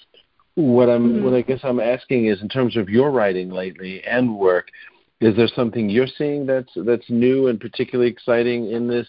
What 0.55 0.89
I'm 0.89 1.13
mm-hmm. 1.13 1.23
what 1.23 1.33
I 1.33 1.41
guess 1.41 1.59
I'm 1.63 1.79
asking 1.79 2.25
is 2.25 2.41
in 2.41 2.49
terms 2.49 2.75
of 2.75 2.89
your 2.89 3.11
writing 3.11 3.49
lately 3.49 4.03
and 4.03 4.37
work, 4.37 4.69
is 5.21 5.35
there 5.35 5.47
something 5.55 5.89
you're 5.89 6.07
seeing 6.17 6.45
that's 6.45 6.71
that's 6.85 7.09
new 7.09 7.47
and 7.47 7.59
particularly 7.59 8.11
exciting 8.11 8.71
in 8.71 8.87
this 8.87 9.07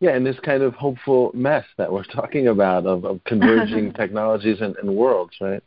yeah, 0.00 0.16
in 0.16 0.22
this 0.22 0.38
kind 0.44 0.62
of 0.62 0.74
hopeful 0.74 1.32
mess 1.34 1.64
that 1.76 1.92
we're 1.92 2.04
talking 2.14 2.48
about 2.48 2.86
of, 2.86 3.04
of 3.04 3.22
converging 3.24 3.92
technologies 3.94 4.60
and, 4.60 4.76
and 4.76 4.94
worlds, 4.94 5.34
right? 5.40 5.62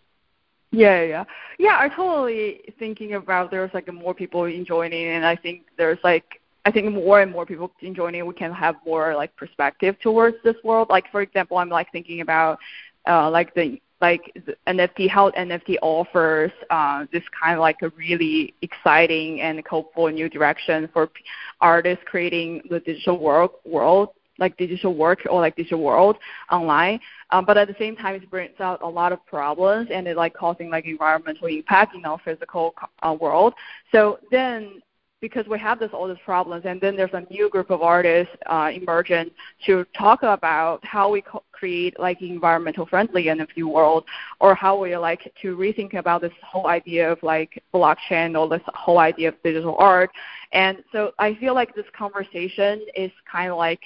Yeah, 0.71 1.03
yeah, 1.03 1.23
yeah. 1.59 1.77
I 1.77 1.89
totally 1.89 2.61
thinking 2.79 3.15
about 3.15 3.51
there's 3.51 3.73
like 3.73 3.91
more 3.93 4.13
people 4.13 4.49
joining, 4.63 5.07
and 5.07 5.25
I 5.25 5.35
think 5.35 5.63
there's 5.77 5.99
like 6.01 6.40
I 6.65 6.71
think 6.71 6.91
more 6.93 7.21
and 7.21 7.31
more 7.31 7.45
people 7.45 7.71
in 7.81 7.95
joining, 7.95 8.25
we 8.25 8.33
can 8.33 8.51
have 8.53 8.75
more 8.85 9.15
like 9.15 9.35
perspective 9.35 9.95
towards 10.01 10.37
this 10.43 10.55
world. 10.63 10.89
Like 10.89 11.05
for 11.11 11.21
example, 11.21 11.57
I'm 11.57 11.69
like 11.69 11.91
thinking 11.91 12.21
about 12.21 12.59
uh, 13.07 13.29
like 13.29 13.53
the 13.55 13.81
like 14.01 14.31
the 14.45 14.55
NFT, 14.67 15.07
how 15.09 15.29
NFT 15.31 15.77
offers 15.81 16.51
uh, 16.71 17.05
this 17.13 17.23
kind 17.39 17.53
of 17.53 17.59
like 17.59 17.77
a 17.83 17.89
really 17.89 18.53
exciting 18.61 19.41
and 19.41 19.61
hopeful 19.69 20.07
new 20.09 20.27
direction 20.27 20.89
for 20.91 21.07
p- 21.07 21.23
artists 21.61 22.03
creating 22.07 22.63
the 22.69 22.79
digital 22.79 23.19
world, 23.19 23.51
world 23.63 24.09
like 24.39 24.57
digital 24.57 24.95
work 24.95 25.19
or 25.29 25.39
like 25.39 25.55
digital 25.55 25.81
world 25.81 26.17
online. 26.51 26.99
Um, 27.29 27.45
but 27.45 27.57
at 27.57 27.67
the 27.67 27.75
same 27.77 27.95
time, 27.95 28.15
it 28.15 28.29
brings 28.29 28.59
out 28.59 28.81
a 28.81 28.87
lot 28.87 29.13
of 29.13 29.23
problems 29.25 29.89
and 29.93 30.07
it 30.07 30.17
like 30.17 30.33
causing 30.33 30.69
like 30.69 30.85
environmental 30.85 31.47
impact 31.47 31.95
in 31.95 32.03
our 32.03 32.17
physical 32.25 32.73
uh, 33.03 33.15
world. 33.19 33.53
So 33.91 34.19
then 34.31 34.81
because 35.21 35.45
we 35.47 35.59
have 35.59 35.79
this 35.79 35.91
all 35.93 36.07
these 36.07 36.17
problems, 36.25 36.65
and 36.65 36.81
then 36.81 36.95
there's 36.97 37.13
a 37.13 37.25
new 37.29 37.47
group 37.49 37.69
of 37.69 37.81
artists 37.81 38.33
uh, 38.47 38.71
emerging 38.73 39.29
to 39.65 39.85
talk 39.97 40.23
about 40.23 40.83
how 40.83 41.09
we 41.11 41.21
co- 41.21 41.43
create 41.51 41.97
like 41.99 42.21
environmental 42.21 42.87
friendly 42.87 43.25
NFT 43.25 43.63
world, 43.63 44.03
or 44.39 44.55
how 44.55 44.77
we 44.77 44.97
like 44.97 45.31
to 45.41 45.55
rethink 45.55 45.93
about 45.93 46.21
this 46.21 46.33
whole 46.43 46.67
idea 46.67 47.11
of 47.11 47.21
like 47.21 47.63
blockchain 47.73 48.37
or 48.37 48.49
this 48.49 48.65
whole 48.73 48.97
idea 48.97 49.29
of 49.29 49.35
digital 49.43 49.75
art. 49.77 50.09
And 50.53 50.83
so 50.91 51.11
I 51.19 51.35
feel 51.35 51.53
like 51.53 51.73
this 51.75 51.85
conversation 51.97 52.85
is 52.95 53.11
kind 53.31 53.51
of 53.51 53.57
like 53.57 53.79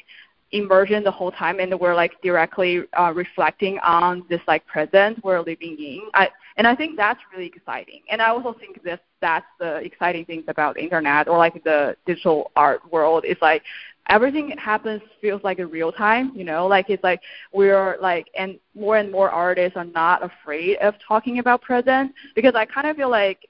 immersion 0.56 1.04
the 1.04 1.12
whole 1.12 1.32
time 1.32 1.60
and 1.60 1.78
we're 1.80 1.96
like 1.96 2.14
directly 2.22 2.84
uh, 3.00 3.12
reflecting 3.14 3.80
on 3.80 4.24
this 4.30 4.42
like 4.48 4.66
present 4.66 5.24
we're 5.24 5.40
living 5.40 5.76
in. 5.80 6.02
I, 6.14 6.30
and 6.58 6.66
i 6.68 6.76
think 6.76 6.98
that's 6.98 7.20
really 7.34 7.48
exciting. 7.48 8.02
And 8.10 8.22
i 8.22 8.30
also 8.30 8.54
think 8.54 8.82
this 8.84 9.00
that's 9.22 9.46
the 9.60 9.76
exciting 9.78 10.26
things 10.26 10.46
about 10.48 10.76
the 10.76 10.84
internet 10.84 11.28
or 11.28 11.38
like 11.38 11.64
the 11.64 11.96
digital 12.06 12.52
art 12.56 12.82
world. 12.92 13.26
Is 13.26 13.38
like 13.42 13.64
everything 14.10 14.50
that 14.50 14.60
happens 14.60 15.02
feels 15.22 15.44
like 15.44 15.60
a 15.60 15.66
real 15.66 15.92
time 15.92 16.32
you 16.36 16.44
know? 16.44 16.68
Like 16.68 16.90
it's 16.90 17.04
like 17.04 17.22
we're 17.54 17.98
like 18.02 18.28
and 18.38 18.60
more 18.76 18.98
and 18.98 19.12
more 19.12 19.30
artists 19.30 19.78
are 19.78 19.86
not 19.86 20.24
afraid 20.24 20.78
of 20.78 20.96
talking 21.06 21.40
about 21.40 21.62
present 21.62 22.14
because 22.36 22.56
i 22.56 22.66
kind 22.66 22.88
of 22.88 22.96
feel 22.96 23.10
like 23.10 23.48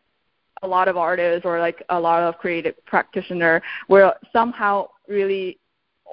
a 0.61 0.67
lot 0.67 0.87
of 0.87 0.97
artists 0.97 1.45
or 1.45 1.59
like 1.59 1.83
a 1.89 1.99
lot 1.99 2.23
of 2.23 2.37
creative 2.37 2.73
practitioner 2.85 3.61
were 3.89 4.13
somehow 4.31 4.87
really 5.07 5.57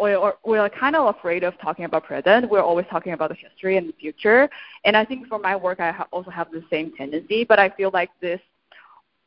we're, 0.02 0.32
we're 0.44 0.68
kind 0.70 0.96
of 0.96 1.14
afraid 1.14 1.44
of 1.44 1.54
talking 1.60 1.84
about 1.84 2.04
present. 2.04 2.50
We're 2.50 2.60
always 2.62 2.86
talking 2.90 3.12
about 3.12 3.30
the 3.30 3.36
history 3.36 3.76
and 3.76 3.88
the 3.88 3.92
future. 3.92 4.48
And 4.84 4.96
I 4.96 5.04
think 5.04 5.28
for 5.28 5.38
my 5.38 5.54
work, 5.54 5.80
I 5.80 5.92
ha- 5.92 6.08
also 6.10 6.30
have 6.30 6.50
the 6.50 6.64
same 6.70 6.92
tendency. 6.96 7.44
But 7.44 7.58
I 7.58 7.70
feel 7.70 7.90
like 7.92 8.10
this 8.20 8.40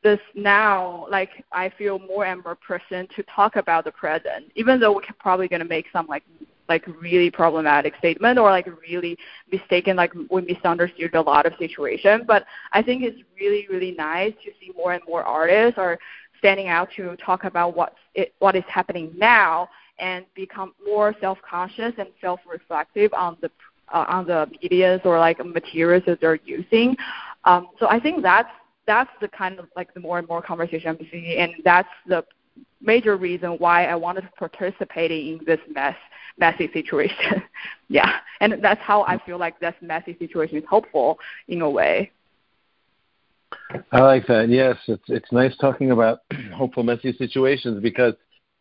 this 0.02 0.20
now, 0.34 1.06
like 1.10 1.30
I 1.50 1.70
feel 1.70 1.98
more 1.98 2.26
and 2.26 2.44
more 2.44 2.54
present 2.54 3.10
to 3.16 3.24
talk 3.24 3.56
about 3.56 3.84
the 3.84 3.92
present, 3.92 4.52
even 4.54 4.78
though 4.78 4.92
we're 4.92 5.00
probably 5.18 5.48
going 5.48 5.62
to 5.62 5.68
make 5.68 5.86
some 5.92 6.06
like 6.06 6.22
like 6.68 6.84
really 7.00 7.30
problematic 7.30 7.94
statement 7.98 8.38
or 8.38 8.50
like 8.50 8.68
really 8.88 9.16
mistaken, 9.50 9.96
like 9.96 10.12
we 10.30 10.42
misunderstood 10.42 11.14
a 11.14 11.20
lot 11.20 11.46
of 11.46 11.54
situation. 11.58 12.24
But 12.26 12.44
I 12.72 12.82
think 12.82 13.02
it's 13.02 13.20
really 13.40 13.66
really 13.68 13.92
nice 13.92 14.34
to 14.44 14.50
see 14.60 14.70
more 14.76 14.92
and 14.92 15.02
more 15.08 15.24
artists 15.24 15.78
are 15.78 15.98
standing 16.38 16.68
out 16.68 16.88
to 16.96 17.16
talk 17.16 17.44
about 17.44 17.74
what's 17.76 17.96
it, 18.14 18.34
what 18.38 18.54
is 18.54 18.64
happening 18.68 19.12
now 19.16 19.68
and 19.98 20.24
become 20.34 20.72
more 20.84 21.14
self-conscious 21.20 21.92
and 21.98 22.08
self-reflective 22.20 23.12
on 23.14 23.36
the 23.40 23.50
uh, 23.92 24.04
on 24.08 24.26
the 24.26 24.48
medias 24.60 25.00
or 25.04 25.18
like 25.18 25.44
materials 25.44 26.02
that 26.06 26.20
they're 26.20 26.40
using. 26.44 26.96
Um, 27.44 27.68
so 27.78 27.86
I 27.88 28.00
think 28.00 28.22
that's 28.22 28.50
that's 28.86 29.10
the 29.20 29.28
kind 29.28 29.58
of 29.58 29.68
like 29.76 29.92
the 29.94 30.00
more 30.00 30.18
and 30.18 30.28
more 30.28 30.42
conversation 30.42 30.88
I'm 30.88 31.08
seeing, 31.10 31.38
and 31.38 31.52
that's 31.64 31.88
the 32.06 32.24
major 32.80 33.16
reason 33.16 33.52
why 33.52 33.86
I 33.86 33.94
wanted 33.94 34.22
to 34.22 34.30
participate 34.38 35.10
in 35.10 35.40
this 35.46 35.60
mess 35.72 35.96
messy 36.38 36.70
situation. 36.72 37.42
yeah, 37.88 38.18
and 38.40 38.54
that's 38.62 38.80
how 38.80 39.02
I 39.02 39.18
feel 39.24 39.38
like 39.38 39.58
this 39.60 39.74
messy 39.80 40.16
situation 40.18 40.58
is 40.58 40.64
hopeful 40.68 41.18
in 41.48 41.62
a 41.62 41.70
way. 41.70 42.10
I 43.92 44.00
like 44.00 44.26
that. 44.26 44.48
Yes, 44.48 44.76
it's 44.86 45.04
it's 45.08 45.30
nice 45.32 45.56
talking 45.58 45.90
about 45.90 46.20
hopeful 46.54 46.82
messy 46.82 47.12
situations 47.12 47.80
because 47.82 48.14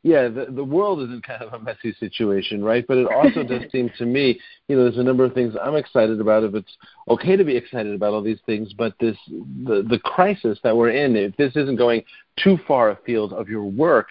yeah, 0.06 0.28
the 0.28 0.46
the 0.52 0.64
world 0.64 1.02
is 1.02 1.10
in 1.10 1.20
kind 1.24 1.42
of 1.42 1.54
a 1.54 1.64
messy 1.64 1.92
situation, 2.00 2.64
right? 2.64 2.86
But 2.88 2.98
it 3.00 3.08
also 3.08 3.42
does 3.42 3.64
seem 3.72 3.90
to 3.98 4.06
me, 4.06 4.40
you 4.68 4.76
know, 4.76 4.84
there's 4.84 5.00
a 5.00 5.04
number 5.04 5.26
of 5.26 5.34
things 5.34 5.56
I'm 5.60 5.76
excited 5.76 6.22
about. 6.22 6.44
If 6.44 6.54
it's 6.54 6.78
okay 7.10 7.36
to 7.36 7.44
be 7.44 7.58
excited 7.58 7.92
about 7.92 8.14
all 8.14 8.22
these 8.22 8.40
things, 8.46 8.72
but 8.72 8.94
this 9.00 9.18
the 9.28 9.84
the 9.90 9.98
crisis 9.98 10.60
that 10.64 10.78
we're 10.78 10.92
in, 10.92 11.16
if 11.16 11.36
this 11.38 11.56
isn't 11.56 11.78
going 11.78 12.04
too 12.38 12.60
far 12.68 12.92
afield 12.92 13.34
of 13.34 13.50
your 13.50 13.64
work, 13.64 14.10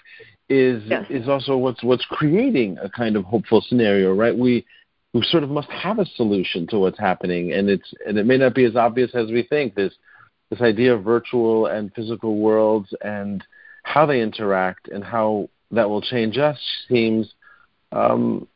is 0.48 0.82
yes. 0.86 1.06
is 1.10 1.28
also 1.28 1.56
what's 1.56 1.84
what's 1.84 2.04
creating 2.06 2.76
a 2.82 2.90
kind 2.90 3.14
of 3.14 3.22
hopeful 3.22 3.64
scenario, 3.64 4.12
right? 4.12 4.36
We 4.36 4.66
we 5.12 5.22
sort 5.22 5.44
of 5.44 5.50
must 5.50 5.70
have 5.70 6.00
a 6.00 6.06
solution 6.16 6.66
to 6.70 6.78
what's 6.80 6.98
happening, 6.98 7.52
and 7.52 7.70
it's 7.70 7.94
and 8.04 8.18
it 8.18 8.26
may 8.26 8.36
not 8.36 8.52
be 8.56 8.64
as 8.64 8.74
obvious 8.74 9.12
as 9.14 9.30
we 9.30 9.44
think. 9.44 9.76
This 9.76 9.94
this 10.50 10.60
idea 10.60 10.92
of 10.92 11.04
virtual 11.04 11.66
and 11.66 11.94
physical 11.94 12.38
worlds 12.38 12.92
and 13.00 13.44
how 13.84 14.06
they 14.06 14.20
interact 14.20 14.88
and 14.88 15.04
how 15.04 15.48
that 15.74 15.88
will 15.88 16.02
change 16.02 16.38
us 16.38 16.58
seems 16.88 17.32
um, 17.92 18.48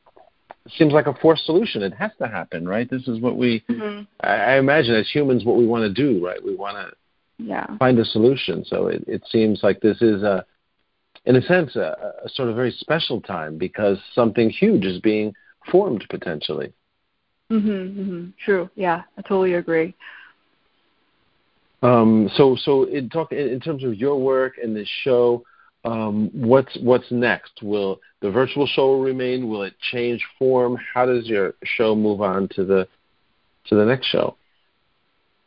seems 0.76 0.92
like 0.92 1.06
a 1.06 1.14
forced 1.14 1.46
solution. 1.46 1.82
It 1.82 1.94
has 1.94 2.10
to 2.18 2.28
happen, 2.28 2.68
right? 2.68 2.88
This 2.90 3.06
is 3.08 3.20
what 3.20 3.36
we, 3.36 3.64
mm-hmm. 3.68 4.02
I, 4.20 4.34
I 4.34 4.58
imagine, 4.58 4.94
as 4.94 5.08
humans, 5.08 5.44
what 5.44 5.56
we 5.56 5.66
want 5.66 5.82
to 5.82 5.92
do, 5.92 6.24
right? 6.24 6.44
We 6.44 6.54
want 6.54 6.76
to 6.76 7.44
yeah. 7.44 7.76
find 7.78 7.98
a 7.98 8.04
solution. 8.04 8.64
So 8.64 8.88
it, 8.88 9.04
it 9.06 9.22
seems 9.30 9.60
like 9.62 9.80
this 9.80 10.02
is 10.02 10.22
a, 10.22 10.44
in 11.24 11.36
a 11.36 11.42
sense, 11.42 11.76
a, 11.76 12.14
a 12.24 12.28
sort 12.28 12.48
of 12.48 12.56
very 12.56 12.72
special 12.72 13.20
time 13.20 13.58
because 13.58 13.98
something 14.14 14.50
huge 14.50 14.84
is 14.84 15.00
being 15.00 15.34
formed 15.70 16.04
potentially. 16.10 16.72
Mhm. 17.50 17.96
Mhm. 17.96 18.32
True. 18.44 18.68
Yeah, 18.74 19.02
I 19.16 19.22
totally 19.22 19.54
agree. 19.54 19.94
Um, 21.82 22.28
so, 22.34 22.56
so 22.56 22.84
in 22.84 23.08
talk 23.08 23.32
in 23.32 23.60
terms 23.60 23.84
of 23.84 23.94
your 23.94 24.20
work 24.20 24.54
and 24.62 24.76
this 24.76 24.88
show, 25.02 25.44
um, 25.84 26.30
what's 26.32 26.76
what's 26.82 27.10
next? 27.10 27.62
Will 27.62 28.00
the 28.20 28.30
virtual 28.30 28.66
show 28.66 29.00
remain? 29.00 29.48
Will 29.48 29.62
it 29.62 29.74
change 29.92 30.24
form? 30.38 30.76
How 30.92 31.06
does 31.06 31.26
your 31.26 31.54
show 31.64 31.94
move 31.94 32.20
on 32.20 32.48
to 32.54 32.64
the 32.64 32.88
to 33.66 33.74
the 33.74 33.84
next 33.84 34.06
show? 34.08 34.36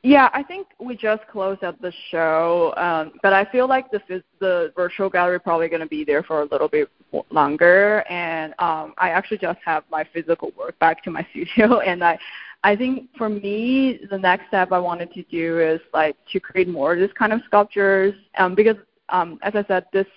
Yeah, 0.04 0.30
I 0.34 0.42
think 0.42 0.68
we 0.80 0.96
just 0.98 1.28
closed 1.28 1.64
out 1.64 1.80
the 1.80 1.94
show, 2.10 2.74
um, 2.76 3.12
but 3.22 3.34
I 3.34 3.46
feel 3.46 3.68
like 3.68 3.92
the 3.92 4.24
the 4.40 4.74
virtual 4.76 5.10
gallery 5.10 5.40
probably 5.40 5.70
going 5.70 5.82
to 5.82 5.88
be 5.88 6.04
there 6.04 6.24
for 6.24 6.42
a 6.42 6.46
little 6.46 6.68
bit 6.68 6.90
longer. 7.30 8.04
And 8.10 8.54
um, 8.58 8.96
I 8.98 9.10
actually 9.10 9.38
just 9.38 9.60
have 9.64 9.84
my 9.92 10.04
physical 10.12 10.54
work 10.58 10.80
back 10.80 11.04
to 11.04 11.12
my 11.12 11.28
studio, 11.32 11.82
and 11.82 12.04
I 12.04 12.18
I 12.64 12.76
think 12.76 13.10
for 13.16 13.30
me 13.30 14.00
the 14.10 14.18
next 14.18 14.48
step 14.48 14.72
I 14.72 14.80
wanted 14.80 15.14
to 15.14 15.24
do 15.24 15.60
is 15.60 15.82
like 15.94 16.16
to 16.32 16.40
create 16.40 16.68
more 16.68 16.94
of 16.94 17.00
this 17.00 17.12
kind 17.14 17.34
of 17.34 17.42
sculptures 17.46 18.16
um, 18.40 18.56
because 18.56 18.78
um, 19.12 19.40
as 19.42 19.54
I 19.56 19.64
said, 19.68 19.86
this 19.94 20.08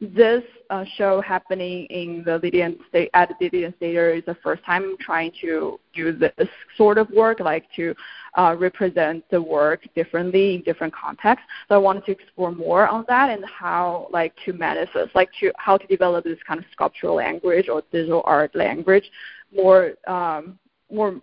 this 0.00 0.44
uh, 0.70 0.84
show 0.96 1.20
happening 1.20 1.84
in 1.86 2.22
the 2.24 2.38
Lydian 2.38 2.78
state 2.88 3.10
at 3.14 3.30
the 3.30 3.34
Lydian 3.46 3.74
Stater 3.78 4.14
is 4.14 4.24
the 4.26 4.36
first 4.44 4.62
time 4.64 4.96
trying 5.00 5.32
to 5.40 5.80
do 5.92 6.12
this 6.12 6.48
sort 6.76 6.98
of 6.98 7.10
work, 7.10 7.40
like 7.40 7.64
to 7.74 7.96
uh, 8.34 8.54
represent 8.56 9.24
the 9.30 9.42
work 9.42 9.80
differently 9.96 10.54
in 10.54 10.62
different 10.62 10.94
contexts. 10.94 11.44
So 11.68 11.74
I 11.74 11.78
wanted 11.78 12.04
to 12.04 12.12
explore 12.12 12.52
more 12.52 12.86
on 12.86 13.06
that 13.08 13.30
and 13.30 13.44
how 13.44 14.08
like 14.12 14.34
to 14.44 14.52
manifest, 14.52 15.16
like 15.16 15.30
to 15.40 15.52
how 15.56 15.76
to 15.76 15.86
develop 15.88 16.24
this 16.24 16.38
kind 16.46 16.60
of 16.60 16.66
sculptural 16.70 17.16
language 17.16 17.68
or 17.68 17.82
digital 17.90 18.22
art 18.24 18.54
language 18.54 19.10
more 19.52 19.94
um, 20.06 20.58
more 20.90 21.20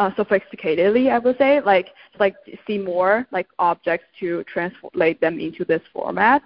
uh, 0.00 0.10
sophisticatedly, 0.12 1.12
I 1.12 1.18
would 1.18 1.36
say, 1.36 1.60
like 1.60 1.88
like 2.18 2.34
see 2.66 2.78
more 2.78 3.26
like 3.32 3.46
objects 3.58 4.06
to 4.20 4.42
translate 4.44 5.20
them 5.20 5.38
into 5.38 5.62
this 5.62 5.82
format. 5.92 6.40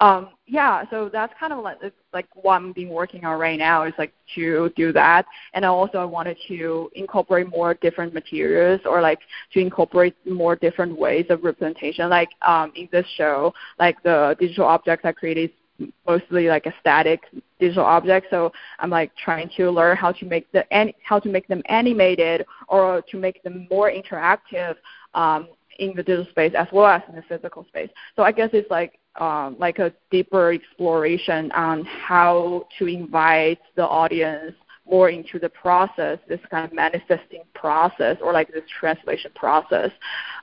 Um, 0.00 0.30
yeah, 0.48 0.82
so 0.90 1.08
that's 1.08 1.32
kind 1.38 1.52
of 1.52 1.62
like 1.62 1.78
like 2.12 2.26
what 2.34 2.56
I'm 2.56 2.72
been 2.72 2.88
working 2.88 3.24
on 3.24 3.38
right 3.38 3.60
now 3.60 3.84
is 3.84 3.94
like 3.96 4.12
to 4.34 4.72
do 4.74 4.92
that, 4.92 5.24
and 5.54 5.64
also 5.64 5.98
I 5.98 6.04
wanted 6.04 6.36
to 6.48 6.90
incorporate 6.96 7.48
more 7.48 7.74
different 7.74 8.12
materials 8.12 8.80
or 8.84 9.00
like 9.00 9.20
to 9.52 9.60
incorporate 9.60 10.16
more 10.26 10.56
different 10.56 10.98
ways 10.98 11.26
of 11.30 11.44
representation. 11.44 12.10
Like 12.10 12.30
um, 12.42 12.72
in 12.74 12.88
this 12.90 13.06
show, 13.16 13.54
like 13.78 14.02
the 14.02 14.34
digital 14.40 14.64
objects 14.64 15.04
I 15.04 15.12
created 15.12 15.52
is 15.78 15.88
mostly 16.08 16.48
like 16.48 16.66
a 16.66 16.74
static 16.80 17.20
digital 17.58 17.84
objects. 17.84 18.28
So 18.30 18.52
I'm 18.78 18.90
like 18.90 19.12
trying 19.16 19.50
to 19.56 19.70
learn 19.70 19.96
how 19.96 20.12
to 20.12 20.24
make 20.24 20.50
the 20.52 20.64
how 21.02 21.18
to 21.18 21.28
make 21.28 21.48
them 21.48 21.62
animated 21.66 22.44
or 22.68 23.02
to 23.10 23.16
make 23.16 23.42
them 23.42 23.66
more 23.70 23.90
interactive 23.90 24.76
um, 25.14 25.48
in 25.78 25.94
the 25.96 26.02
digital 26.02 26.26
space 26.30 26.52
as 26.56 26.68
well 26.72 26.86
as 26.86 27.02
in 27.08 27.16
the 27.16 27.22
physical 27.22 27.64
space. 27.68 27.90
So 28.14 28.22
I 28.22 28.32
guess 28.32 28.50
it's 28.52 28.70
like 28.70 28.98
um, 29.16 29.56
like 29.58 29.78
a 29.78 29.92
deeper 30.10 30.52
exploration 30.52 31.50
on 31.52 31.84
how 31.84 32.66
to 32.78 32.86
invite 32.86 33.58
the 33.74 33.86
audience 33.86 34.54
more 34.88 35.10
into 35.10 35.38
the 35.38 35.48
process, 35.48 36.18
this 36.28 36.40
kind 36.50 36.64
of 36.64 36.72
manifesting 36.72 37.42
process 37.54 38.16
or 38.22 38.32
like 38.32 38.48
this 38.52 38.62
translation 38.78 39.30
process 39.34 39.90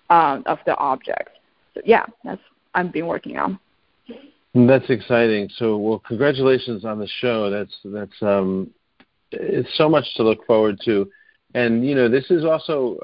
um, 0.09 0.43
of 0.45 0.59
the 0.65 0.75
object. 0.77 1.29
So 1.73 1.81
yeah, 1.85 2.05
that's 2.23 2.41
I've 2.73 2.91
been 2.91 3.07
working 3.07 3.37
on. 3.37 3.59
That's 4.53 4.89
exciting. 4.89 5.49
So, 5.57 5.77
well, 5.77 5.99
congratulations 5.99 6.85
on 6.85 6.99
the 6.99 7.07
show. 7.07 7.49
That's 7.49 7.75
that's 7.85 8.21
um, 8.21 8.69
it's 9.31 9.75
so 9.77 9.89
much 9.89 10.05
to 10.15 10.23
look 10.23 10.45
forward 10.45 10.79
to, 10.85 11.09
and 11.55 11.85
you 11.85 11.95
know, 11.95 12.07
this 12.07 12.29
is 12.29 12.45
also 12.45 12.97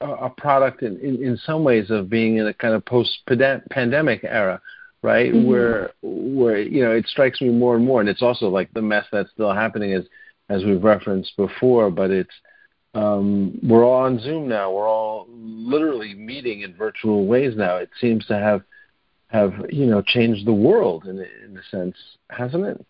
uh, 0.00 0.06
a 0.06 0.30
product 0.30 0.82
in, 0.82 0.98
in 0.98 1.22
in 1.22 1.36
some 1.46 1.62
ways 1.62 1.90
of 1.90 2.10
being 2.10 2.38
in 2.38 2.48
a 2.48 2.54
kind 2.54 2.74
of 2.74 2.84
post 2.84 3.20
pandemic 3.26 4.24
era, 4.24 4.60
right? 5.02 5.32
Mm-hmm. 5.32 5.48
Where 5.48 5.90
where 6.02 6.58
you 6.60 6.82
know 6.82 6.90
it 6.90 7.06
strikes 7.06 7.40
me 7.40 7.50
more 7.50 7.76
and 7.76 7.84
more, 7.84 8.00
and 8.00 8.08
it's 8.08 8.22
also 8.22 8.48
like 8.48 8.72
the 8.74 8.82
mess 8.82 9.04
that's 9.12 9.30
still 9.30 9.54
happening 9.54 9.92
as 9.92 10.04
as 10.48 10.64
we've 10.64 10.82
referenced 10.82 11.36
before, 11.36 11.90
but 11.90 12.10
it's 12.10 12.34
um, 12.94 13.58
we're 13.62 13.84
all 13.84 14.04
on 14.04 14.18
Zoom 14.18 14.48
now. 14.48 14.72
We're 14.72 14.88
all 14.88 15.26
literally 15.30 16.14
meeting 16.14 16.62
in 16.62 16.74
virtual 16.74 17.26
ways 17.26 17.54
now. 17.56 17.76
It 17.76 17.90
seems 18.00 18.24
to 18.26 18.34
have 18.34 18.62
have 19.36 19.54
you 19.70 19.86
know 19.86 20.02
changed 20.02 20.46
the 20.46 20.52
world 20.52 21.04
in 21.04 21.18
in 21.44 21.56
a 21.56 21.62
sense, 21.70 21.96
hasn't 22.30 22.64
it? 22.64 22.84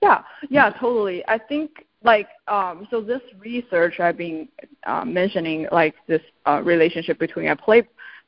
Yeah, 0.00 0.22
yeah, 0.48 0.70
totally. 0.70 1.24
I 1.26 1.38
think 1.38 1.86
like 2.04 2.28
um, 2.46 2.86
so 2.90 3.00
this 3.00 3.22
research 3.40 3.98
I've 4.00 4.16
been 4.16 4.48
uh, 4.86 5.04
mentioning, 5.04 5.66
like 5.72 5.94
this 6.06 6.22
uh, 6.46 6.62
relationship 6.64 7.18
between 7.18 7.54
play 7.56 7.82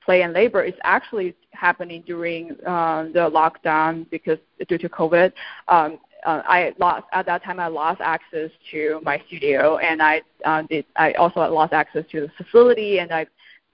play 0.04 0.22
and 0.22 0.32
labor 0.32 0.62
is 0.62 0.74
actually 0.82 1.34
happening 1.52 2.02
during 2.06 2.52
uh, 2.66 3.04
the 3.12 3.30
lockdown 3.30 4.08
because 4.10 4.38
due 4.68 4.78
to 4.78 4.88
COVID. 4.88 5.32
Um, 5.68 5.98
uh, 6.26 6.42
I 6.44 6.74
lost 6.78 7.06
at 7.12 7.24
that 7.26 7.42
time. 7.44 7.58
I 7.60 7.68
lost 7.68 8.00
access 8.02 8.50
to 8.72 9.00
my 9.02 9.22
studio, 9.26 9.78
and 9.78 10.02
I 10.02 10.20
uh, 10.44 10.62
did. 10.68 10.84
I 10.96 11.12
also 11.12 11.40
lost 11.40 11.72
access 11.72 12.04
to 12.12 12.20
the 12.22 12.44
facility, 12.44 12.98
and 12.98 13.10
I 13.10 13.26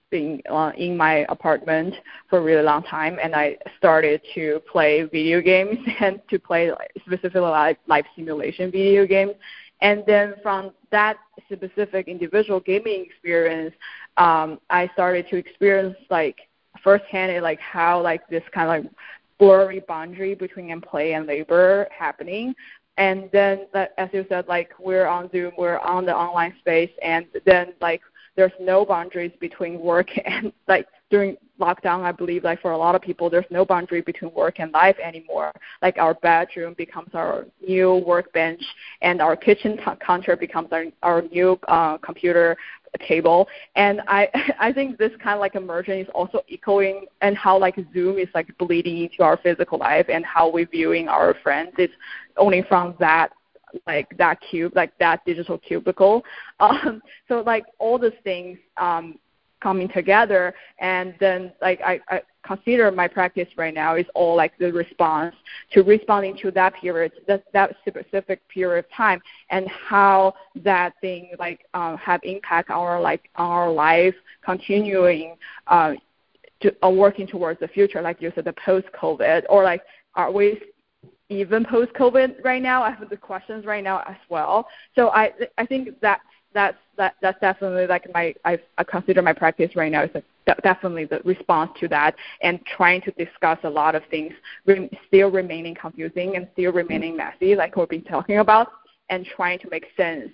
been 0.09 0.41
uh, 0.49 0.71
in 0.77 0.97
my 0.97 1.25
apartment 1.29 1.93
for 2.29 2.39
a 2.39 2.41
really 2.41 2.63
long 2.63 2.83
time, 2.83 3.17
and 3.21 3.35
I 3.35 3.57
started 3.77 4.21
to 4.35 4.61
play 4.71 5.03
video 5.03 5.41
games 5.41 5.77
and 5.99 6.21
to 6.29 6.39
play 6.39 6.71
specifically 7.05 7.41
live, 7.41 7.77
live 7.87 8.05
simulation 8.15 8.71
video 8.71 9.05
games. 9.05 9.33
And 9.81 10.03
then 10.07 10.35
from 10.41 10.71
that 10.91 11.17
specific 11.51 12.07
individual 12.07 12.59
gaming 12.59 13.05
experience, 13.05 13.75
um, 14.17 14.59
I 14.69 14.89
started 14.93 15.27
to 15.29 15.35
experience 15.35 15.95
like 16.09 16.37
firsthand 16.83 17.43
like 17.43 17.59
how 17.59 18.01
like 18.01 18.27
this 18.29 18.43
kind 18.53 18.69
of 18.69 18.83
like 18.85 18.93
blurry 19.39 19.81
boundary 19.87 20.33
between 20.33 20.81
play 20.81 21.13
and 21.13 21.27
labor 21.27 21.87
happening 21.95 22.55
and 22.97 23.29
then 23.31 23.67
as 23.97 24.09
you 24.11 24.25
said, 24.27 24.47
like 24.47 24.71
we're 24.79 25.05
on 25.05 25.29
Zoom, 25.31 25.51
we're 25.57 25.77
on 25.79 26.05
the 26.05 26.15
online 26.15 26.55
space, 26.59 26.89
and 27.03 27.25
then 27.45 27.73
like 27.79 28.01
there's 28.37 28.53
no 28.61 28.85
boundaries 28.85 29.31
between 29.41 29.79
work 29.79 30.07
and 30.25 30.53
like 30.67 30.87
during 31.09 31.35
lockdown, 31.59 32.03
I 32.03 32.11
believe 32.11 32.43
like 32.43 32.61
for 32.61 32.71
a 32.71 32.77
lot 32.77 32.93
of 32.93 33.01
people, 33.01 33.29
there's 33.29 33.45
no 33.49 33.65
boundary 33.65 34.01
between 34.01 34.33
work 34.33 34.59
and 34.59 34.71
life 34.71 34.97
anymore. 35.03 35.51
Like 35.81 35.97
our 35.97 36.13
bedroom 36.13 36.75
becomes 36.77 37.09
our 37.13 37.45
new 37.65 38.03
workbench, 38.05 38.61
and 39.01 39.21
our 39.21 39.35
kitchen 39.35 39.77
t- 39.77 39.83
counter 40.05 40.37
becomes 40.37 40.69
our 40.71 40.85
our 41.03 41.21
new 41.23 41.59
uh, 41.67 41.97
computer 41.97 42.55
table. 43.07 43.47
And 43.75 44.01
I 44.07 44.29
I 44.59 44.71
think 44.71 44.97
this 44.97 45.11
kind 45.23 45.35
of 45.35 45.39
like 45.39 45.55
immersion 45.55 45.99
is 45.99 46.07
also 46.13 46.41
echoing 46.51 47.05
and 47.21 47.35
how 47.35 47.57
like 47.57 47.75
Zoom 47.93 48.17
is 48.17 48.29
like 48.35 48.55
bleeding 48.57 49.03
into 49.03 49.23
our 49.23 49.37
physical 49.37 49.79
life 49.79 50.07
and 50.09 50.25
how 50.25 50.49
we're 50.51 50.67
viewing 50.67 51.07
our 51.07 51.35
friends. 51.41 51.71
It's 51.77 51.93
only 52.37 52.63
from 52.67 52.95
that 52.99 53.31
like 53.85 54.15
that 54.17 54.39
cube, 54.49 54.73
like 54.75 54.97
that 54.99 55.25
digital 55.25 55.57
cubicle. 55.57 56.23
Um, 56.59 57.03
so 57.27 57.41
like 57.41 57.65
all 57.77 57.99
these 57.99 58.11
things 58.23 58.57
um, 58.77 59.19
coming 59.61 59.87
together, 59.89 60.55
and 60.79 61.13
then 61.19 61.53
like 61.61 61.79
I, 61.81 61.99
I 62.09 62.21
consider 62.43 62.89
my 62.91 63.07
practice 63.07 63.47
right 63.57 63.73
now 63.73 63.95
is 63.95 64.07
all 64.15 64.35
like 64.35 64.57
the 64.57 64.71
response 64.71 65.35
to 65.73 65.83
responding 65.83 66.35
to 66.41 66.49
that 66.51 66.73
period, 66.73 67.11
that 67.27 67.43
that 67.53 67.75
specific 67.85 68.41
period 68.49 68.85
of 68.85 68.91
time, 68.91 69.21
and 69.51 69.67
how 69.69 70.33
that 70.63 70.93
thing 70.99 71.29
like 71.37 71.65
uh, 71.75 71.95
have 71.97 72.21
impact 72.23 72.71
our 72.71 72.99
like 72.99 73.29
our 73.35 73.71
life 73.71 74.15
continuing. 74.43 75.35
Uh, 75.67 75.93
to, 76.59 76.75
uh, 76.83 76.89
working 76.89 77.27
towards 77.27 77.59
the 77.59 77.67
future, 77.67 78.01
like 78.01 78.19
you 78.19 78.31
said, 78.33 78.43
the 78.43 78.55
post-COVID, 78.65 79.43
or 79.47 79.63
like 79.63 79.83
are 80.15 80.31
we 80.31 80.59
even 81.29 81.65
post 81.65 81.93
COVID 81.93 82.43
right 82.43 82.61
now. 82.61 82.83
I 82.83 82.91
have 82.91 83.09
the 83.09 83.17
questions 83.17 83.65
right 83.65 83.83
now 83.83 84.03
as 84.07 84.17
well. 84.29 84.67
So 84.95 85.09
I 85.09 85.31
I 85.57 85.65
think 85.65 85.99
that's 86.01 86.21
that's 86.53 86.77
that 86.97 87.15
that's 87.21 87.39
definitely 87.39 87.87
like 87.87 88.11
my 88.13 88.33
I, 88.45 88.59
I 88.77 88.83
consider 88.83 89.21
my 89.21 89.33
practice 89.33 89.75
right 89.75 89.91
now 89.91 90.03
is 90.03 90.11
a, 90.15 90.23
definitely 90.63 91.05
the 91.05 91.19
response 91.25 91.71
to 91.79 91.87
that 91.89 92.15
and 92.41 92.65
trying 92.65 93.01
to 93.01 93.11
discuss 93.11 93.59
a 93.63 93.69
lot 93.69 93.95
of 93.95 94.03
things 94.09 94.31
re- 94.65 94.89
still 95.07 95.29
remaining 95.29 95.75
confusing 95.75 96.37
and 96.37 96.47
still 96.53 96.71
remaining 96.71 97.17
messy 97.17 97.53
like 97.53 97.75
we've 97.75 97.89
been 97.89 98.01
talking 98.01 98.37
about 98.37 98.69
and 99.09 99.25
trying 99.25 99.59
to 99.59 99.69
make 99.69 99.85
sense 99.97 100.29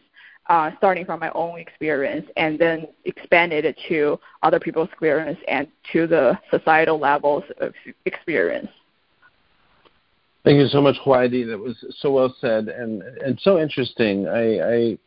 uh, 0.48 0.72
starting 0.78 1.06
from 1.06 1.20
my 1.20 1.32
own 1.32 1.58
experience 1.58 2.28
and 2.38 2.60
then 2.60 2.88
expand 3.06 3.54
it 3.54 3.78
to 3.88 4.20
other 4.44 4.60
people's 4.60 4.90
experience 4.90 5.40
and 5.48 5.68
to 5.92 6.06
the 6.06 6.38
societal 6.52 7.00
levels 7.00 7.44
of 7.60 7.74
experience. 8.06 8.68
Thank 10.44 10.60
you 10.60 10.68
so 10.68 10.82
much, 10.82 10.98
Huaidi. 11.06 11.48
That 11.48 11.58
was 11.58 11.76
so 12.00 12.12
well 12.12 12.36
said 12.42 12.68
and 12.68 13.02
and 13.02 13.40
so 13.42 13.60
interesting. 13.60 14.28
I, 14.28 14.60
I 14.60 14.98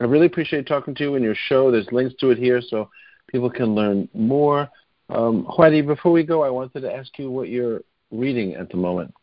I 0.00 0.04
really 0.04 0.26
appreciate 0.26 0.66
talking 0.66 0.94
to 0.94 1.02
you 1.02 1.14
and 1.16 1.24
your 1.24 1.34
show. 1.48 1.70
There's 1.70 1.90
links 1.92 2.14
to 2.20 2.30
it 2.30 2.38
here 2.38 2.60
so 2.62 2.88
people 3.28 3.50
can 3.50 3.74
learn 3.74 4.08
more. 4.14 4.68
Um, 5.08 5.46
before 5.86 6.12
we 6.12 6.24
go, 6.24 6.42
I 6.42 6.50
wanted 6.50 6.80
to 6.80 6.92
ask 6.92 7.18
you 7.18 7.30
what 7.30 7.48
you're 7.48 7.80
reading 8.10 8.54
at 8.54 8.70
the 8.70 8.76
moment. 8.76 9.14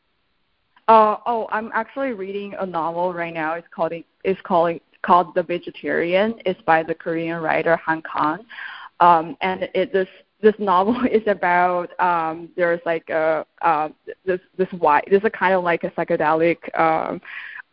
Uh, 0.88 1.18
oh, 1.26 1.48
I'm 1.52 1.72
actually 1.74 2.12
reading 2.12 2.56
a 2.60 2.66
novel 2.66 3.14
right 3.14 3.34
now. 3.34 3.54
It's 3.54 3.68
called 3.74 3.94
it's 4.24 4.42
called 4.42 4.80
called 5.02 5.34
The 5.34 5.44
Vegetarian. 5.44 6.36
It's 6.46 6.62
by 6.62 6.84
the 6.84 6.94
Korean 6.94 7.42
writer 7.42 7.76
Han 7.78 8.02
Kang, 8.02 8.46
um, 9.00 9.38
and 9.42 9.70
it 9.74 9.92
this 9.92 10.08
this 10.44 10.54
novel 10.60 10.96
is 11.12 11.24
about 11.26 11.90
um 12.00 12.50
there's 12.56 12.82
like 12.86 13.10
a 13.10 13.46
uh, 13.62 13.90
this 14.26 14.40
this 14.58 14.68
white 14.78 15.06
this 15.10 15.20
is 15.20 15.26
a 15.26 15.30
kind 15.32 15.54
of 15.56 15.64
like 15.64 15.84
a 15.84 15.90
psychedelic 15.92 16.58
um 16.80 17.20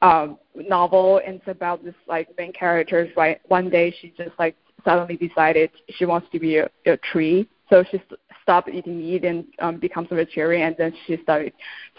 um 0.01 0.39
novel. 0.55 1.21
And 1.27 1.37
it's 1.37 1.49
about 1.49 1.85
this 1.85 1.95
like 2.09 2.29
main 2.39 2.53
characters 2.53 3.11
right? 3.17 3.41
One 3.49 3.69
day 3.69 3.95
she 4.01 4.15
just 4.17 4.39
like 4.39 4.57
suddenly 4.85 5.17
decided 5.17 5.71
she 5.91 6.07
wants 6.07 6.29
to 6.33 6.39
be 6.39 6.57
a, 6.57 6.71
a 6.87 6.97
tree. 6.97 7.47
So 7.69 7.85
she 7.91 8.03
stopped 8.43 8.71
eating 8.71 8.99
meat 8.99 9.25
and 9.25 9.45
um 9.59 9.79
becomes 9.79 10.09
a 10.11 10.15
vegetarian 10.15 10.69
and 10.69 10.77
then 10.79 10.95
she 11.07 11.19
started 11.23 11.53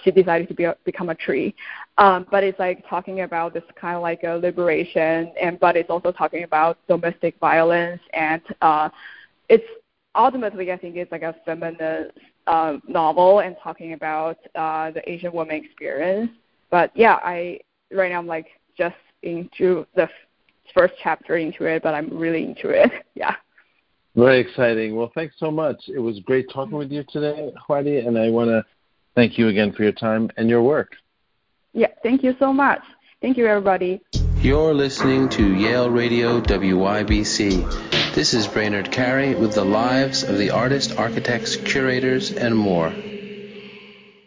she 0.04 0.10
decided 0.10 0.48
to 0.48 0.56
be 0.56 0.64
a, 0.64 0.76
become 0.86 1.10
a 1.10 1.16
tree. 1.16 1.54
Um 1.98 2.26
but 2.32 2.44
it's 2.44 2.60
like 2.60 2.88
talking 2.90 3.22
about 3.22 3.54
this 3.54 3.64
kind 3.80 3.96
of 3.98 4.02
like 4.02 4.24
a 4.24 4.36
liberation 4.36 5.34
and 5.40 5.60
but 5.60 5.76
it's 5.76 5.90
also 5.90 6.12
talking 6.12 6.44
about 6.44 6.78
domestic 6.88 7.38
violence 7.40 8.02
and 8.14 8.42
uh 8.62 8.90
it's 9.50 9.66
ultimately, 10.16 10.72
I 10.72 10.78
think 10.78 10.96
it's 10.96 11.12
like 11.12 11.22
a 11.22 11.36
feminist 11.46 12.18
uh, 12.48 12.78
novel 12.88 13.40
and 13.40 13.56
talking 13.64 13.94
about 13.94 14.38
uh, 14.56 14.92
the 14.92 15.10
Asian 15.10 15.32
woman 15.32 15.56
experience. 15.56 16.32
But 16.70 16.92
yeah, 16.96 17.20
I 17.24 17.60
right 17.92 18.12
now 18.12 18.20
I'm 18.20 18.28
like 18.28 18.48
just 18.78 18.96
into 19.24 19.86
the 19.96 20.04
f- 20.04 20.10
first 20.74 20.94
chapter 21.02 21.38
into 21.38 21.66
it, 21.66 21.84
but 21.84 21.94
I'm 21.94 22.18
really 22.18 22.44
into 22.46 22.70
it. 22.70 22.92
yeah. 23.16 23.36
Very 24.16 24.40
exciting. 24.40 24.96
Well, 24.96 25.12
thanks 25.16 25.36
so 25.38 25.52
much. 25.52 25.84
It 25.88 26.00
was 26.00 26.20
great 26.22 26.50
talking 26.52 26.78
with 26.78 26.92
you 26.92 27.04
today, 27.10 27.54
Huaidi, 27.68 28.06
and 28.06 28.18
I 28.18 28.30
want 28.30 28.50
to 28.50 28.66
thank 29.16 29.38
you 29.38 29.48
again 29.48 29.72
for 29.72 29.84
your 29.84 29.94
time 29.94 30.30
and 30.36 30.50
your 30.50 30.62
work. 30.62 30.92
Yeah, 31.74 31.88
thank 32.04 32.22
you 32.22 32.36
so 32.38 32.52
much. 32.52 32.82
Thank 33.22 33.38
you, 33.38 33.48
everybody. 33.48 34.02
You're 34.42 34.74
listening 34.74 35.30
to 35.30 35.56
Yale 35.56 35.90
Radio 35.90 36.42
WYBC. 36.42 38.01
This 38.14 38.34
is 38.34 38.46
Brainard 38.46 38.92
Carey 38.92 39.36
with 39.36 39.54
the 39.54 39.64
lives 39.64 40.24
of 40.24 40.38
the 40.38 40.52
artists, 40.52 40.92
architects, 40.92 41.56
curators, 41.56 42.34
and 42.34 42.54
more. 42.54 42.94